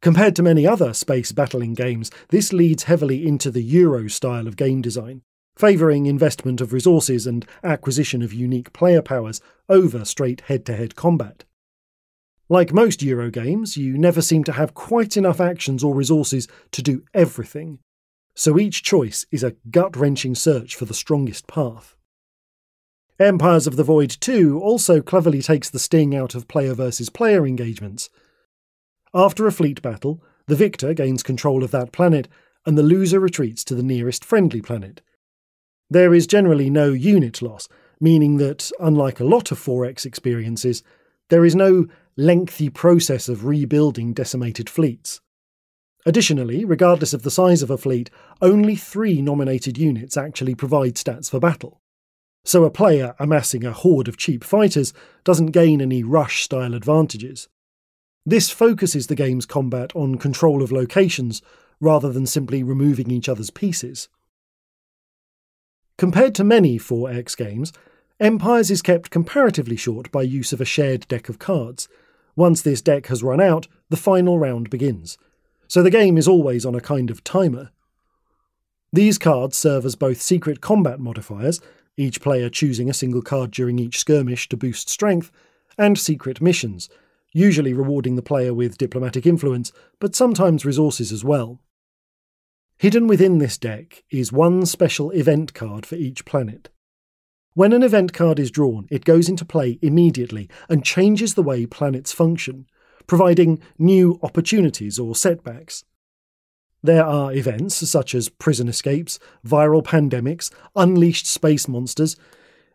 [0.00, 4.56] Compared to many other space battling games, this leads heavily into the Euro style of
[4.56, 5.22] game design,
[5.56, 10.94] favouring investment of resources and acquisition of unique player powers over straight head to head
[10.94, 11.44] combat.
[12.48, 16.80] Like most Euro games, you never seem to have quite enough actions or resources to
[16.80, 17.80] do everything,
[18.34, 21.96] so each choice is a gut wrenching search for the strongest path.
[23.18, 27.44] Empires of the Void 2 also cleverly takes the sting out of player versus player
[27.44, 28.08] engagements.
[29.14, 32.28] After a fleet battle, the victor gains control of that planet,
[32.66, 35.00] and the loser retreats to the nearest friendly planet.
[35.90, 37.68] There is generally no unit loss,
[38.00, 40.82] meaning that, unlike a lot of 4X experiences,
[41.30, 41.86] there is no
[42.16, 45.20] lengthy process of rebuilding decimated fleets.
[46.04, 48.10] Additionally, regardless of the size of a fleet,
[48.40, 51.80] only three nominated units actually provide stats for battle.
[52.44, 54.94] So a player amassing a horde of cheap fighters
[55.24, 57.48] doesn't gain any rush style advantages.
[58.28, 61.40] This focuses the game's combat on control of locations
[61.80, 64.10] rather than simply removing each other's pieces.
[65.96, 67.72] Compared to many 4X games,
[68.20, 71.88] Empires is kept comparatively short by use of a shared deck of cards,
[72.36, 75.16] once this deck has run out, the final round begins,
[75.66, 77.70] so the game is always on a kind of timer.
[78.92, 81.62] These cards serve as both secret combat modifiers,
[81.96, 85.30] each player choosing a single card during each skirmish to boost strength,
[85.78, 86.90] and secret missions,
[87.32, 91.60] usually rewarding the player with diplomatic influence, but sometimes resources as well.
[92.78, 96.68] Hidden within this deck is one special event card for each planet.
[97.54, 101.66] When an event card is drawn, it goes into play immediately and changes the way
[101.66, 102.66] planets function,
[103.08, 105.84] providing new opportunities or setbacks.
[106.82, 112.14] There are events such as prison escapes, viral pandemics, unleashed space monsters,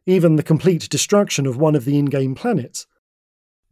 [0.06, 2.86] even the complete destruction of one of the in game planets.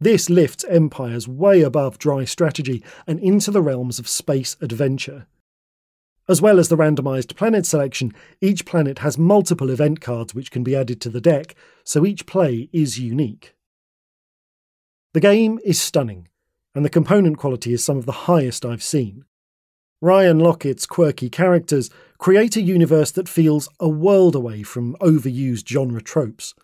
[0.02, 5.28] This lifts empires way above dry strategy and into the realms of space adventure.
[6.28, 10.64] As well as the randomised planet selection, each planet has multiple event cards which can
[10.64, 11.54] be added to the deck,
[11.84, 13.54] so each play is unique.
[15.12, 16.26] The game is stunning,
[16.74, 19.24] and the component quality is some of the highest I've seen.
[20.00, 26.02] Ryan Laukat's quirky characters create a universe that feels a world away from overused genre
[26.02, 26.54] tropes.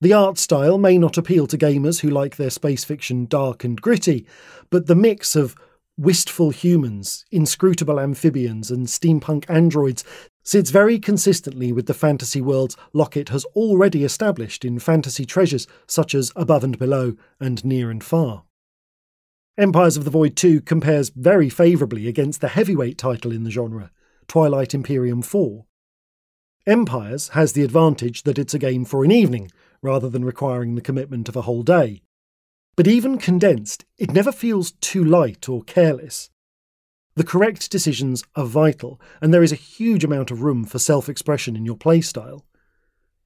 [0.00, 3.80] The art style may not appeal to gamers who like their space fiction dark and
[3.80, 4.26] gritty,
[4.68, 5.56] but the mix of
[5.96, 10.04] wistful humans, inscrutable amphibians, and steampunk androids
[10.44, 16.14] sits very consistently with the fantasy worlds Laukat has already established in fantasy treasures such
[16.14, 18.44] as Above and Below and Near and Far.
[19.56, 23.90] Empires of the Void 2 compares very favourably against the heavyweight title in the genre,
[24.28, 25.64] Twilight Imperium 4.
[26.66, 29.50] Empires has the advantage that it's a game for an evening,
[29.86, 32.02] rather than requiring the commitment of a whole day,
[32.76, 36.28] but even condensed, it never feels too light or careless.
[37.14, 41.08] The correct decisions are vital, and there is a huge amount of room for self
[41.08, 42.42] expression in your playstyle.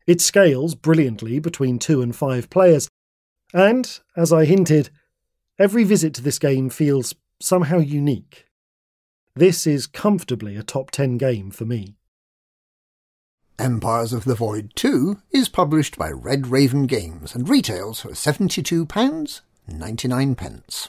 [0.06, 2.88] It scales brilliantly between two and five players,
[3.54, 4.90] and, as I hinted,
[5.58, 8.44] every visit to this game feels somehow unique.
[9.34, 11.96] This is comfortably a top 10 game for me.
[13.60, 20.36] Empires of the Void 2 is published by Red Raven Games and retails for £72.99.
[20.36, 20.88] pence.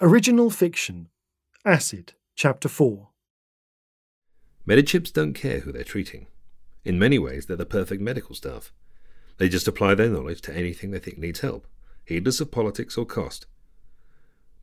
[0.00, 1.08] Original Fiction
[1.64, 3.08] Acid, Chapter 4
[4.68, 6.28] Medichimps don't care who they're treating.
[6.84, 8.72] In many ways, they're the perfect medical staff.
[9.38, 11.66] They just apply their knowledge to anything they think needs help,
[12.04, 13.46] heedless of politics or cost.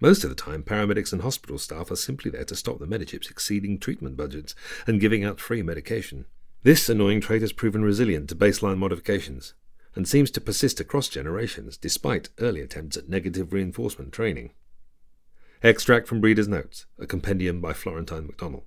[0.03, 3.29] Most of the time, paramedics and hospital staff are simply there to stop the Medichimps
[3.29, 4.55] exceeding treatment budgets
[4.87, 6.25] and giving out free medication.
[6.63, 9.53] This annoying trait has proven resilient to baseline modifications
[9.93, 14.53] and seems to persist across generations despite early attempts at negative reinforcement training.
[15.61, 18.63] Extract from Breeder's Notes, a compendium by Florentine MacDonald.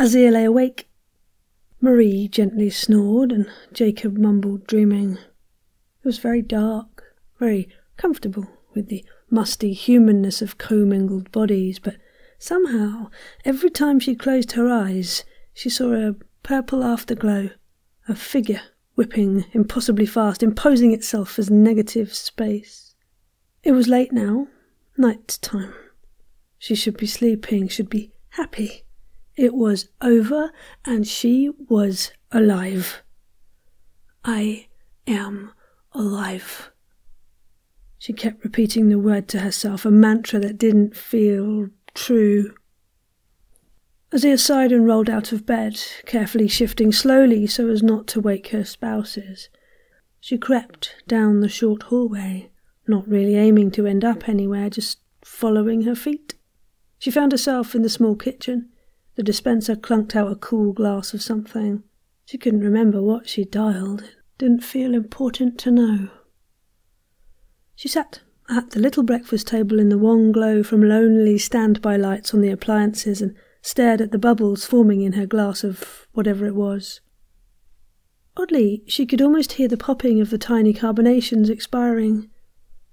[0.00, 0.88] Azir lay awake.
[1.80, 5.12] Marie gently snored, and Jacob mumbled, dreaming.
[5.12, 11.96] It was very dark, very comfortable with the musty humanness of commingled bodies, but
[12.38, 13.10] somehow,
[13.44, 15.24] every time she closed her eyes,
[15.54, 17.50] she saw a purple afterglow,
[18.08, 18.62] a figure
[18.94, 22.94] whipping impossibly fast, imposing itself as negative space.
[23.62, 24.48] It was late now,
[24.96, 25.74] night time.
[26.58, 28.84] She should be sleeping, should be happy.
[29.36, 30.52] It was over,
[30.84, 33.02] and she was alive.
[34.24, 34.68] I
[35.06, 35.52] am
[35.92, 36.71] alive.
[38.02, 42.52] She kept repeating the word to herself, a mantra that didn't feel true.
[44.10, 48.48] Azir sighed and rolled out of bed, carefully shifting slowly so as not to wake
[48.48, 49.50] her spouses.
[50.18, 52.50] She crept down the short hallway,
[52.88, 56.34] not really aiming to end up anywhere, just following her feet.
[56.98, 58.70] She found herself in the small kitchen.
[59.14, 61.84] The dispenser clunked out a cool glass of something.
[62.24, 64.02] She couldn't remember what she dialed.
[64.02, 66.08] It didn't feel important to know.
[67.74, 72.34] She sat at the little breakfast table in the wan glow from lonely standby lights
[72.34, 76.54] on the appliances and stared at the bubbles forming in her glass of whatever it
[76.54, 77.00] was.
[78.36, 82.30] Oddly, she could almost hear the popping of the tiny carbonations expiring.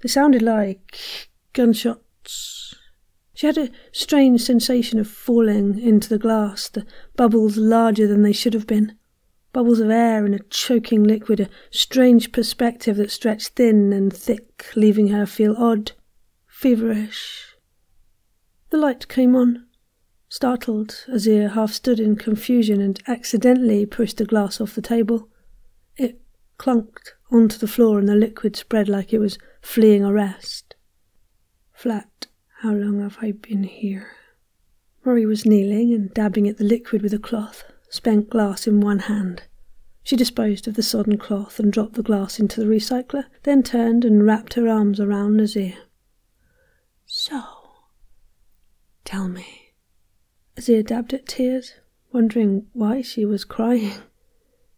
[0.02, 0.98] They sounded like
[1.54, 2.76] gunshots.
[3.34, 6.86] She had a strange sensation of falling into the glass, the
[7.16, 8.98] bubbles larger than they should have been
[9.52, 14.66] bubbles of air in a choking liquid, a strange perspective that stretched thin and thick,
[14.76, 15.94] leaving her feel odd,
[16.48, 17.56] feverish.
[18.70, 19.66] The light came on.
[20.28, 25.28] Startled, Azir half stood in confusion and accidentally pushed a glass off the table.
[25.98, 26.22] It
[26.60, 30.76] clunked onto the floor and the liquid spread like it was fleeing arrest.
[31.74, 32.28] Flat,
[32.62, 34.12] how long have I been here?
[35.04, 39.00] Marie was kneeling and dabbing at the liquid with a cloth spent glass in one
[39.00, 39.44] hand.
[40.04, 44.06] She disposed of the sodden cloth and dropped the glass into the recycler, then turned
[44.06, 45.76] and wrapped her arms around Azir.
[47.06, 47.42] So,
[49.06, 49.74] tell me.
[50.56, 51.74] Azir dabbed at tears,
[52.12, 53.94] wondering why she was crying.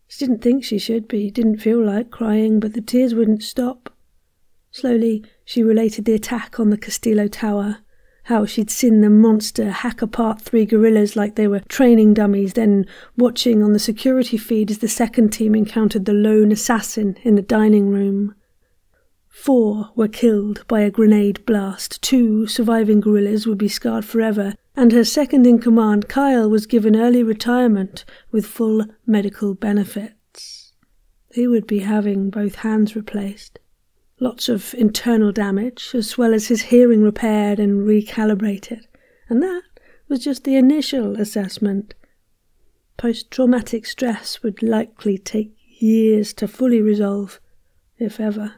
[0.07, 3.93] She didn't think she should be, didn't feel like crying, but the tears wouldn't stop.
[4.71, 7.79] Slowly, she related the attack on the Castillo Tower,
[8.31, 12.85] how she'd seen the monster hack apart three gorillas like they were training dummies, then
[13.17, 17.41] watching on the security feed as the second team encountered the lone assassin in the
[17.41, 18.33] dining room.
[19.27, 24.93] Four were killed by a grenade blast, two surviving gorillas would be scarred forever, and
[24.93, 30.71] her second in command, Kyle, was given early retirement with full medical benefits.
[31.33, 33.59] He would be having both hands replaced
[34.22, 38.81] lots of internal damage, as well as his hearing repaired and recalibrated.
[39.27, 39.64] And that
[40.07, 41.95] was just the initial assessment.
[42.98, 47.39] Post traumatic stress would likely take years to fully resolve,
[47.98, 48.53] if ever.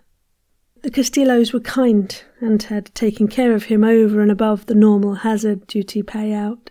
[0.81, 5.15] The Castillos were kind and had taken care of him over and above the normal
[5.15, 6.69] hazard duty payout.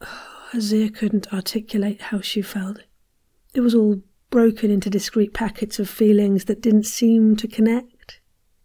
[0.00, 2.78] Oh, Azir couldn't articulate how she felt.
[3.54, 7.93] It was all broken into discrete packets of feelings that didn't seem to connect.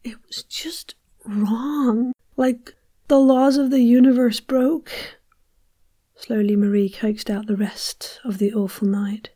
[0.04, 0.96] It was just
[1.26, 2.14] wrong.
[2.38, 2.76] Like
[3.08, 4.92] the laws of the universe broke.
[6.16, 9.30] Slowly, Marie coaxed out the rest of the awful night.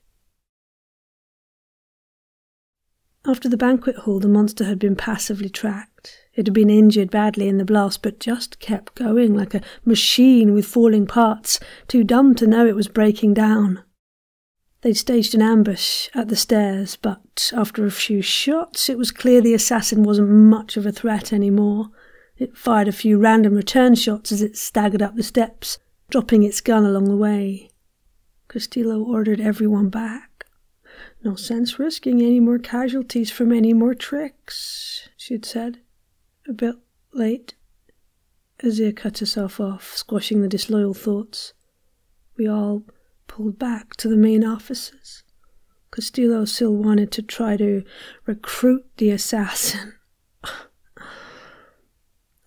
[3.26, 6.18] After the banquet hall, the monster had been passively tracked.
[6.34, 10.53] It had been injured badly in the blast, but just kept going like a machine
[10.53, 11.57] with falling parts,
[11.88, 13.81] too dumb to know it was breaking down.
[14.84, 19.40] They'd staged an ambush at the stairs, but after a few shots, it was clear
[19.40, 21.88] the assassin wasn't much of a threat anymore.
[22.38, 25.78] It fired a few random return shots as it staggered up the steps,
[26.10, 27.70] dropping its gun along the way.
[28.50, 30.46] Castillo ordered everyone back.
[31.24, 35.80] no sense risking any more casualties from any more tricks, she'd said,
[36.46, 36.76] a bit
[37.14, 37.56] late.
[38.62, 41.54] Azir cut herself off, squashing the disloyal thoughts.
[42.36, 42.84] We all
[43.34, 45.24] pulled back to the main offices.
[45.92, 47.84] Castillo still wanted to try to
[48.28, 49.96] recruit the assassin.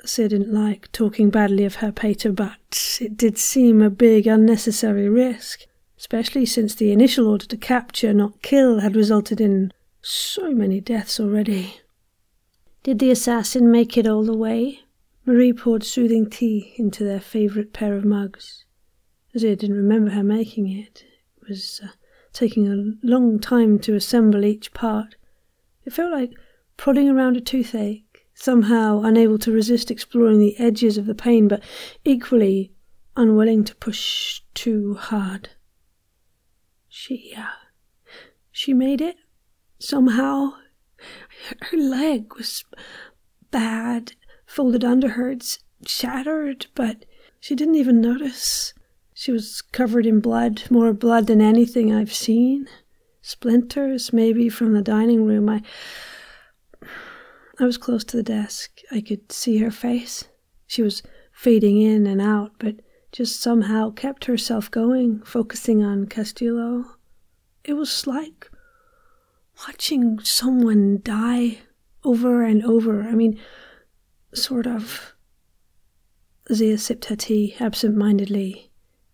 [0.05, 5.09] Sid didn't like talking badly of her pater, but it did seem a big unnecessary
[5.09, 5.63] risk,
[5.99, 9.73] especially since the initial order to capture, not kill, had resulted in
[10.03, 11.81] so many deaths already.
[12.85, 14.83] Did the assassin make it all the way?
[15.25, 18.65] Marie poured soothing tea into their favourite pair of mugs.
[19.37, 21.05] Azir didn't remember her making it.
[21.43, 21.89] It was uh,
[22.33, 25.17] taking a long time to assemble each part.
[25.85, 26.33] It felt like
[26.79, 31.63] prodding around a toothache, somehow unable to resist exploring the edges of the pain, but
[32.03, 32.73] equally
[33.15, 35.51] unwilling to push too hard.
[36.89, 37.45] She, uh,
[38.51, 39.17] she made it
[39.79, 40.55] somehow.
[41.61, 42.65] Her leg was
[43.51, 44.15] bad,
[44.47, 47.05] folded under her, it's shattered, but
[47.39, 48.73] she didn't even notice.
[49.18, 52.68] She was covered in blood, more blood than anything I've seen.
[53.22, 55.48] Splinters, maybe, from the dining room.
[55.48, 55.62] I.
[57.59, 58.82] I was close to the desk.
[58.93, 60.24] I could see her face.
[60.66, 61.02] She was
[61.32, 62.74] fading in and out, but
[63.10, 66.84] just somehow kept herself going, focusing on Castillo.
[67.64, 68.51] It was like
[69.66, 71.60] watching someone die
[72.05, 73.05] over and over.
[73.05, 73.40] I mean,
[74.34, 75.14] sort of.
[76.52, 78.65] Zia sipped her tea absent mindedly,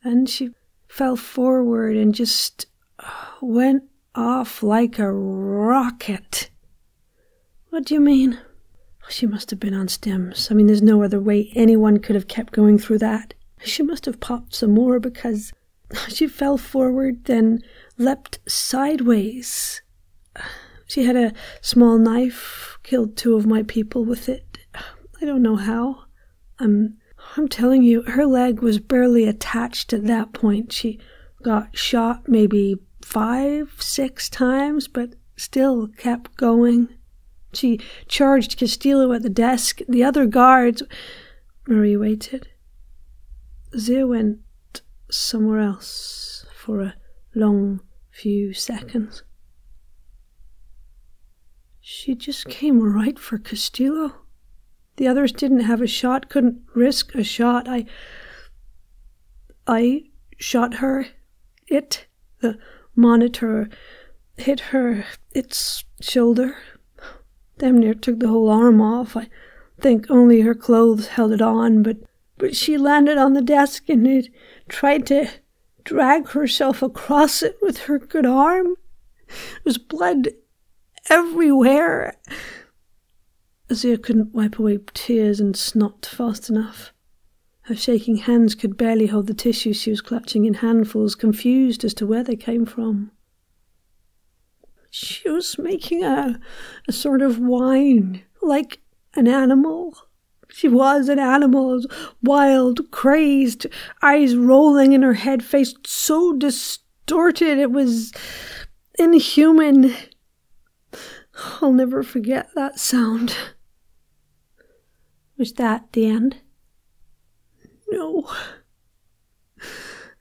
[0.04, 0.50] and she
[0.88, 2.66] fell forward and just
[2.98, 3.10] uh,
[3.40, 3.84] went
[4.14, 6.50] off like a rocket.
[7.70, 8.38] What do you mean?
[9.08, 10.50] She must have been on stems.
[10.50, 13.34] I mean, there's no other way anyone could have kept going through that.
[13.64, 15.52] She must have popped some more because
[16.08, 17.60] she fell forward, then
[17.98, 19.82] leapt sideways.
[20.86, 24.58] She had a small knife, killed two of my people with it.
[24.74, 26.04] I don't know how.
[26.58, 26.98] I'm
[27.36, 30.72] I'm telling you, her leg was barely attached at that point.
[30.72, 30.98] She
[31.42, 36.88] got shot maybe five, six times, but still kept going.
[37.54, 39.80] She charged Castillo at the desk.
[39.88, 40.82] The other guards.
[41.66, 42.48] Marie waited.
[43.78, 44.40] Zia went
[45.10, 46.94] somewhere else for a
[47.34, 47.80] long
[48.10, 49.22] few seconds.
[51.80, 54.21] She just came right for Castillo.
[54.96, 57.68] The others didn't have a shot, couldn't risk a shot.
[57.68, 57.86] I.
[59.66, 60.04] I
[60.38, 61.06] shot her.
[61.68, 62.06] It,
[62.40, 62.58] the
[62.94, 63.68] monitor,
[64.36, 66.56] hit her, its shoulder.
[67.58, 69.16] Damn near took the whole arm off.
[69.16, 69.28] I
[69.80, 71.98] think only her clothes held it on, but
[72.38, 74.28] but she landed on the desk and it
[74.68, 75.28] tried to
[75.84, 78.74] drag herself across it with her good arm.
[79.28, 80.28] There was blood
[81.08, 82.16] everywhere.
[83.72, 86.92] Azir couldn't wipe away tears and snot fast enough.
[87.62, 91.94] Her shaking hands could barely hold the tissues she was clutching in handfuls, confused as
[91.94, 93.12] to where they came from.
[94.90, 96.38] She was making a,
[96.86, 98.82] a sort of whine, like
[99.14, 99.96] an animal.
[100.50, 101.80] She was an animal,
[102.22, 103.66] wild, crazed,
[104.02, 108.12] eyes rolling in her head, face so distorted it was
[108.98, 109.94] inhuman.
[111.62, 113.34] I'll never forget that sound.
[115.42, 116.36] Was that the end?
[117.90, 118.30] No.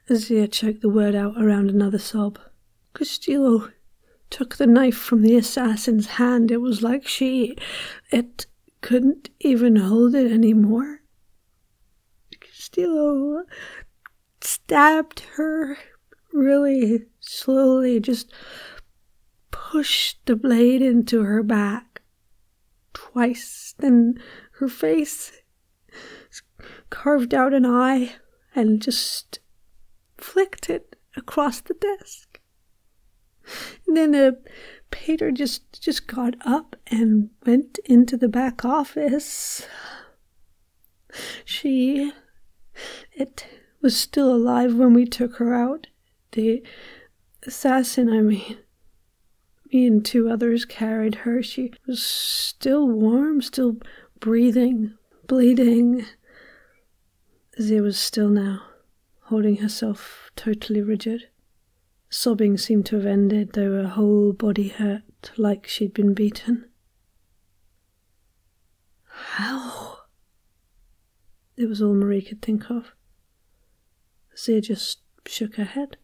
[0.10, 2.40] Azir choked the word out around another sob.
[2.96, 3.70] Castillo
[4.32, 6.50] took the knife from the assassin's hand.
[6.50, 7.56] It was like she.
[8.10, 8.48] It
[8.82, 11.02] couldn't even hold it anymore.
[12.40, 13.44] Castillo
[14.42, 15.78] stabbed her
[16.34, 18.34] really slowly, just
[19.52, 22.02] pushed the blade into her back
[22.94, 24.20] twice, then
[24.62, 25.42] her face
[26.92, 28.14] carved out an eye
[28.56, 29.40] and just
[30.18, 32.40] flicked it across the desk.
[33.88, 34.40] And then the
[34.92, 39.68] pater just just got up and went into the back office.
[41.44, 42.12] She
[43.12, 43.48] it
[43.82, 45.88] was still alive when we took her out.
[46.34, 46.64] The
[47.48, 48.60] assassin, I mean.
[49.74, 51.42] Me and two others carried her.
[51.42, 53.78] She was still warm, still
[54.22, 54.94] breathing,
[55.28, 56.06] bleeding.
[57.60, 58.62] Zia was still now,
[59.24, 61.28] holding herself totally rigid.
[62.10, 66.70] Sobbing seemed to have ended, though her whole body hurt like she'd been beaten.
[69.06, 69.98] How?
[71.58, 72.94] It was all Marie could think of.
[74.38, 75.98] Zia just shook her head.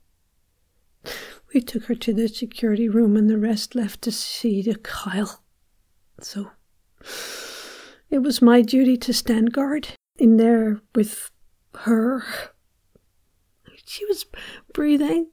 [1.54, 5.44] We took her to the security room and the rest left to see to Kyle.
[6.20, 6.52] So
[8.10, 11.32] it was my duty to stand guard in there with
[11.76, 12.24] her.
[13.86, 14.26] She was
[14.74, 15.28] breathing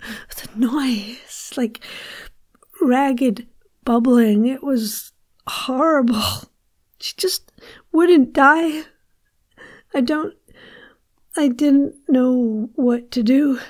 [0.00, 1.80] a noise like
[2.80, 3.46] ragged
[3.84, 4.46] bubbling.
[4.46, 5.12] It was
[5.46, 6.22] horrible.
[6.98, 7.52] She just
[7.92, 8.84] wouldn't die.
[9.94, 10.34] I don't.
[11.36, 13.60] I didn't know what to do.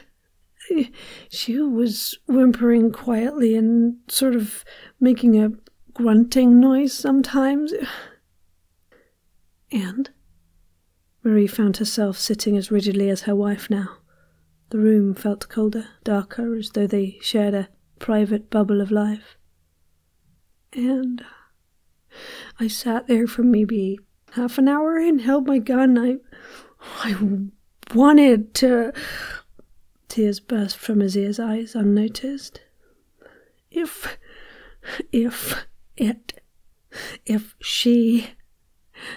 [1.28, 4.64] She was whimpering quietly and sort of
[5.00, 5.50] making a
[5.96, 7.72] grunting noise sometimes.
[9.72, 10.10] And
[11.24, 13.96] Marie found herself sitting as rigidly as her wife now.
[14.68, 17.68] The room felt colder, darker, as though they shared a
[17.98, 19.38] private bubble of life.
[20.74, 21.24] And
[22.60, 23.98] I sat there for maybe
[24.32, 25.96] half an hour and held my gun.
[25.96, 26.16] I,
[27.08, 27.16] I
[27.94, 28.92] wanted to.
[30.08, 32.60] Tears burst from Azir's eyes unnoticed.
[33.70, 34.18] If,
[35.10, 35.66] if
[35.96, 36.42] it,
[37.24, 38.30] if she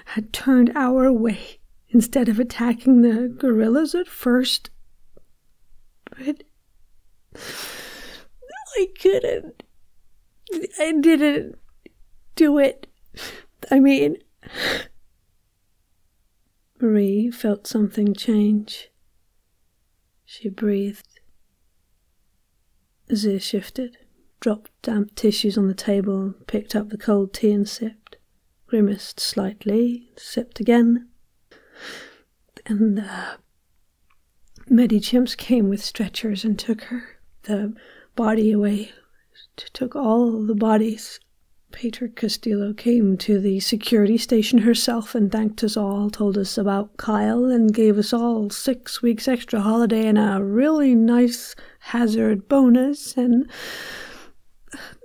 [0.06, 4.70] had turned our way instead of attacking the gorillas at first,
[6.06, 6.44] but
[8.78, 9.64] I couldn't.
[10.80, 11.56] I didn't
[12.36, 12.88] do it.
[13.72, 14.18] I mean,
[16.80, 18.90] Marie felt something change.
[20.26, 21.20] She breathed.
[23.10, 23.98] Azir shifted,
[24.40, 28.18] dropped damp tissues on the table, picked up the cold tea and sipped,
[28.68, 31.10] grimaced slightly, sipped again.
[32.66, 33.38] And uh,
[34.68, 37.74] the Medichimps came with stretchers and took her, the
[38.16, 38.92] body away,
[39.74, 41.20] took all the bodies.
[41.72, 46.98] Pater Castillo came to the security station herself and thanked us all, told us about
[46.98, 53.16] Kyle, and gave us all six weeks extra holiday and a really nice hazard bonus,
[53.16, 53.50] and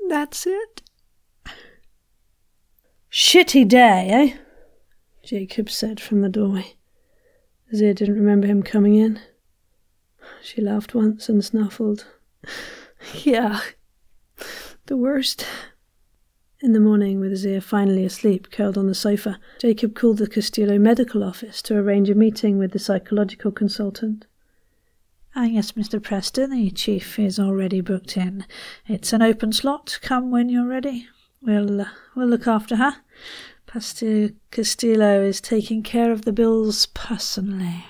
[0.08, 0.82] that's it.
[3.10, 4.36] Shitty day, eh?
[5.22, 6.74] Jacob said from the doorway.
[7.72, 9.20] Azir didn't remember him coming in.
[10.42, 12.06] She laughed once and snuffled.
[13.22, 13.60] Yeah,
[14.86, 15.46] the worst.
[16.60, 20.78] In the morning, with Azir finally asleep, curled on the sofa, Jacob called the Castillo
[20.78, 24.24] medical office to arrange a meeting with the psychological consultant.
[25.36, 26.00] Ah, yes, Mr.
[26.00, 28.46] Preston, the chief is already booked in.
[28.86, 29.98] It's an open slot.
[30.00, 31.08] Come when you're ready.
[31.42, 32.98] We'll, uh, we'll look after her.
[33.66, 37.84] Pater Castillo is taking care of the bills personally.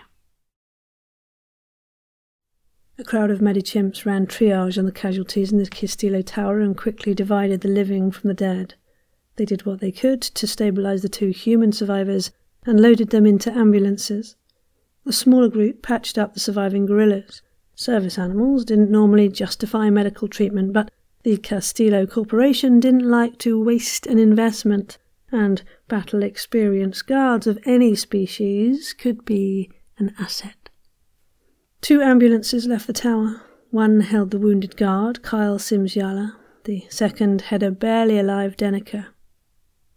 [2.97, 7.13] A crowd of medichimps ran triage on the casualties in the Castillo Tower and quickly
[7.13, 8.75] divided the living from the dead.
[9.37, 12.31] They did what they could to stabilize the two human survivors
[12.65, 14.37] and loaded them into ambulances.
[15.05, 17.43] The smaller group patched up the surviving gorillas.
[17.75, 20.91] Service animals didn't normally justify medical treatment, but
[21.25, 24.99] the Castillo Corporation didn't like to waste an investment,
[25.33, 30.69] and battle experienced guards of any species could be an asset.
[31.81, 33.43] Two ambulances left the tower.
[33.71, 36.37] One held the wounded guard, Kyle Simsyala.
[36.65, 39.09] The second had a barely alive Denica.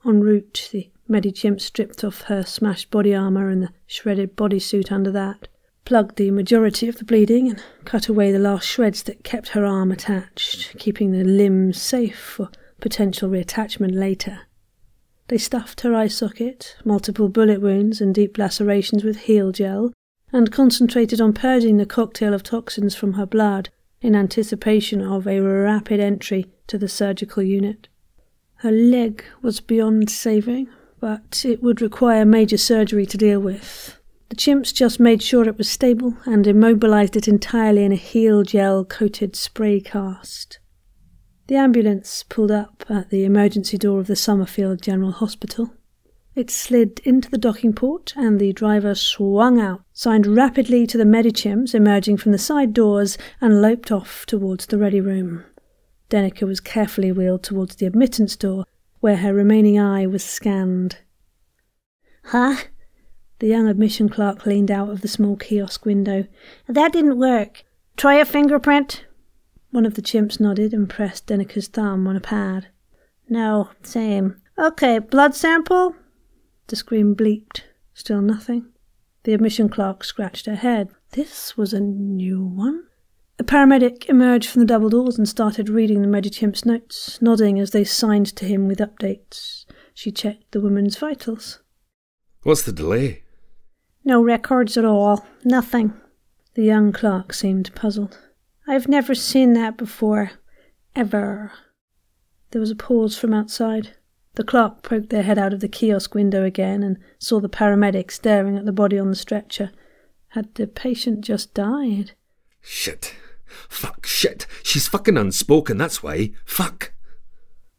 [0.06, 5.12] En route, the Medichimp stripped off her smashed body armour and the shredded bodysuit under
[5.12, 5.48] that,
[5.86, 9.66] plugged the majority of the bleeding, and cut away the last shreds that kept her
[9.66, 12.50] arm attached, keeping the limb safe for
[12.82, 14.42] potential reattachment later.
[15.30, 19.94] They stuffed her eye socket, multiple bullet wounds, and deep lacerations with heal gel,
[20.34, 23.70] and concentrated on purging the cocktail of toxins from her blood
[24.02, 27.88] in anticipation of a rapid entry to the surgical unit.
[28.62, 30.68] Her leg was beyond saving,
[30.99, 33.98] but it would require major surgery to deal with.
[34.30, 38.44] The chimps just made sure it was stable and immobilized it entirely in a heal
[38.44, 40.60] gel coated spray cast.
[41.48, 45.72] The ambulance pulled up at the emergency door of the Summerfield General Hospital.
[46.36, 51.06] It slid into the docking port, and the driver swung out, signed rapidly to the
[51.06, 55.45] Medichimps emerging from the side doors, and loped off towards the ready room.
[56.10, 58.65] Denica was carefully wheeled towards the admittance door,
[58.99, 60.98] where her remaining eye was scanned.
[62.26, 62.56] Huh?
[63.40, 66.26] The young admission clerk leaned out of the small kiosk window.
[66.68, 67.64] That didn't work.
[67.95, 69.06] Try a fingerprint.
[69.72, 72.68] One of the chimps nodded and pressed Denica's thumb on a pad.
[73.30, 74.41] No, same.
[74.57, 75.95] Okay, blood sample?
[76.68, 77.61] The screen bleeped.
[77.94, 78.68] Still nothing.
[79.24, 80.90] The admission clerk scratched her head.
[81.11, 82.87] This was a new one.
[83.40, 87.70] A paramedic emerged from the double doors and started reading the Medichimp's notes, nodding as
[87.70, 89.66] they signed to him with updates.
[89.94, 91.60] She checked the woman's vitals.
[92.42, 93.24] What's the delay?
[94.04, 95.24] No records at all.
[95.44, 95.94] Nothing.
[96.56, 98.18] The young clerk seemed puzzled.
[98.68, 100.32] I've never seen that before.
[100.96, 101.52] Ever.
[102.50, 103.96] There was a pause from outside.
[104.34, 108.10] The clerk poked their head out of the kiosk window again and saw the paramedic
[108.10, 109.72] staring at the body on the stretcher.
[110.30, 112.14] Had the patient just died?
[112.62, 113.14] Shit.
[113.69, 114.45] Fuck, shit.
[114.64, 116.32] She's fucking unspoken, that's why.
[116.45, 116.94] Fuck.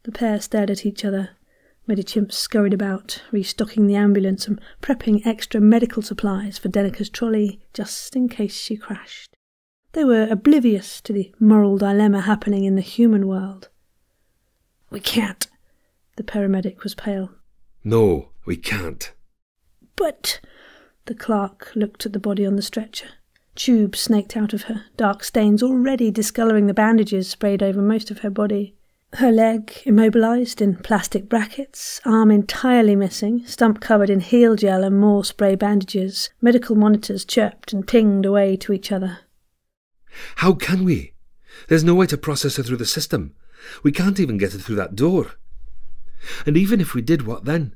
[0.03, 1.31] The pair stared at each other.
[1.87, 8.15] Medichimp scurried about, restocking the ambulance and prepping extra medical supplies for Denica's trolley just
[8.15, 9.35] in case she crashed.
[9.93, 13.69] They were oblivious to the moral dilemma happening in the human world.
[14.91, 15.47] We can't.
[16.15, 17.31] The paramedic was pale.
[17.83, 19.11] No, we can't.
[19.95, 20.39] But.
[21.05, 23.07] The clerk looked at the body on the stretcher.
[23.59, 28.19] Tubes snaked out of her, dark stains already discolouring the bandages sprayed over most of
[28.19, 28.73] her body.
[29.15, 34.97] Her leg immobilized in plastic brackets, arm entirely missing, stump covered in heal gel and
[34.97, 36.29] more spray bandages.
[36.39, 39.19] Medical monitors chirped and pinged away to each other.
[40.37, 41.11] How can we?
[41.67, 43.35] There's no way to process her through the system.
[43.83, 45.31] We can't even get her through that door.
[46.45, 47.75] And even if we did, what then?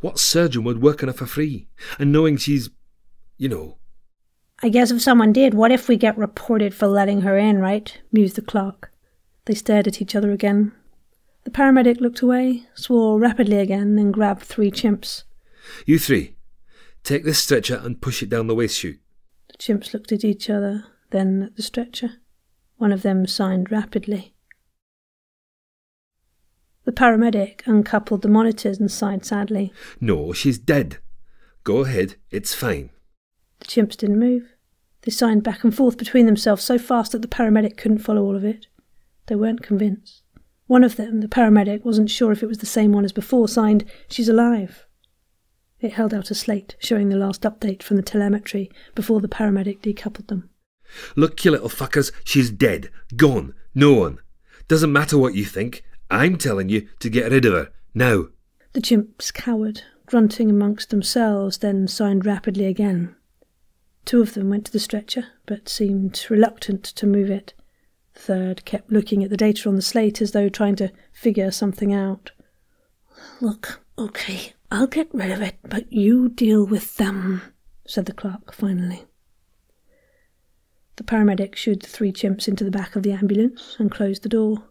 [0.00, 1.66] What surgeon would work on her for free?
[1.98, 2.70] And knowing she's,
[3.36, 3.78] you know.
[4.60, 7.96] I guess if someone did, what if we get reported for letting her in, right?
[8.10, 8.92] mused the clerk.
[9.44, 10.72] They stared at each other again.
[11.44, 15.22] The paramedic looked away, swore rapidly again, then grabbed three chimps.
[15.86, 16.34] You three,
[17.04, 19.00] take this stretcher and push it down the waste chute.
[19.48, 22.14] The chimps looked at each other, then at the stretcher.
[22.76, 24.34] One of them signed rapidly.
[26.84, 29.72] The paramedic uncoupled the monitors and sighed sadly.
[30.00, 30.98] No, she's dead.
[31.62, 32.90] Go ahead, it's fine.
[33.68, 34.54] Chimps didn't move.
[35.02, 38.34] They signed back and forth between themselves so fast that the paramedic couldn't follow all
[38.34, 38.66] of it.
[39.26, 40.22] They weren't convinced.
[40.66, 43.46] One of them, the paramedic, wasn't sure if it was the same one as before,
[43.46, 44.86] signed, She's alive.
[45.80, 49.80] It held out a slate showing the last update from the telemetry before the paramedic
[49.80, 50.50] decoupled them.
[51.14, 52.90] Look, you little fuckers, she's dead.
[53.16, 53.54] Gone.
[53.74, 54.18] No one.
[54.66, 55.84] Doesn't matter what you think.
[56.10, 57.70] I'm telling you to get rid of her.
[57.94, 58.28] Now.
[58.72, 63.14] The chimps cowered, grunting amongst themselves, then signed rapidly again.
[64.04, 67.54] Two of them went to the stretcher, but seemed reluctant to move it.
[68.14, 71.50] The third kept looking at the data on the slate as though trying to figure
[71.50, 72.30] something out.
[73.40, 77.42] Look, okay, I'll get rid of it, but you deal with them,
[77.86, 79.04] said the clerk finally.
[80.96, 84.28] The paramedic shooed the three chimps into the back of the ambulance and closed the
[84.28, 84.64] door.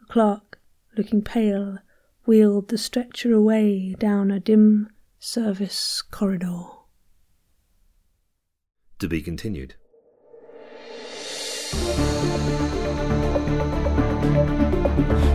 [0.00, 0.58] The clerk,
[0.96, 1.78] looking pale,
[2.24, 4.88] wheeled the stretcher away down a dim
[5.18, 6.64] service corridor.
[8.98, 9.76] To be continued.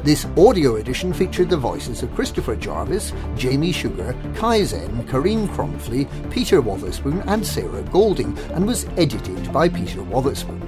[0.03, 6.09] This audio edition featured the voices of Christopher Jarvis, Jamie Sugar, Kai Zen, Kareen Cromfley,
[6.31, 10.61] Peter Wotherspoon, and Sarah Golding, and was edited by Peter Wotherspoon.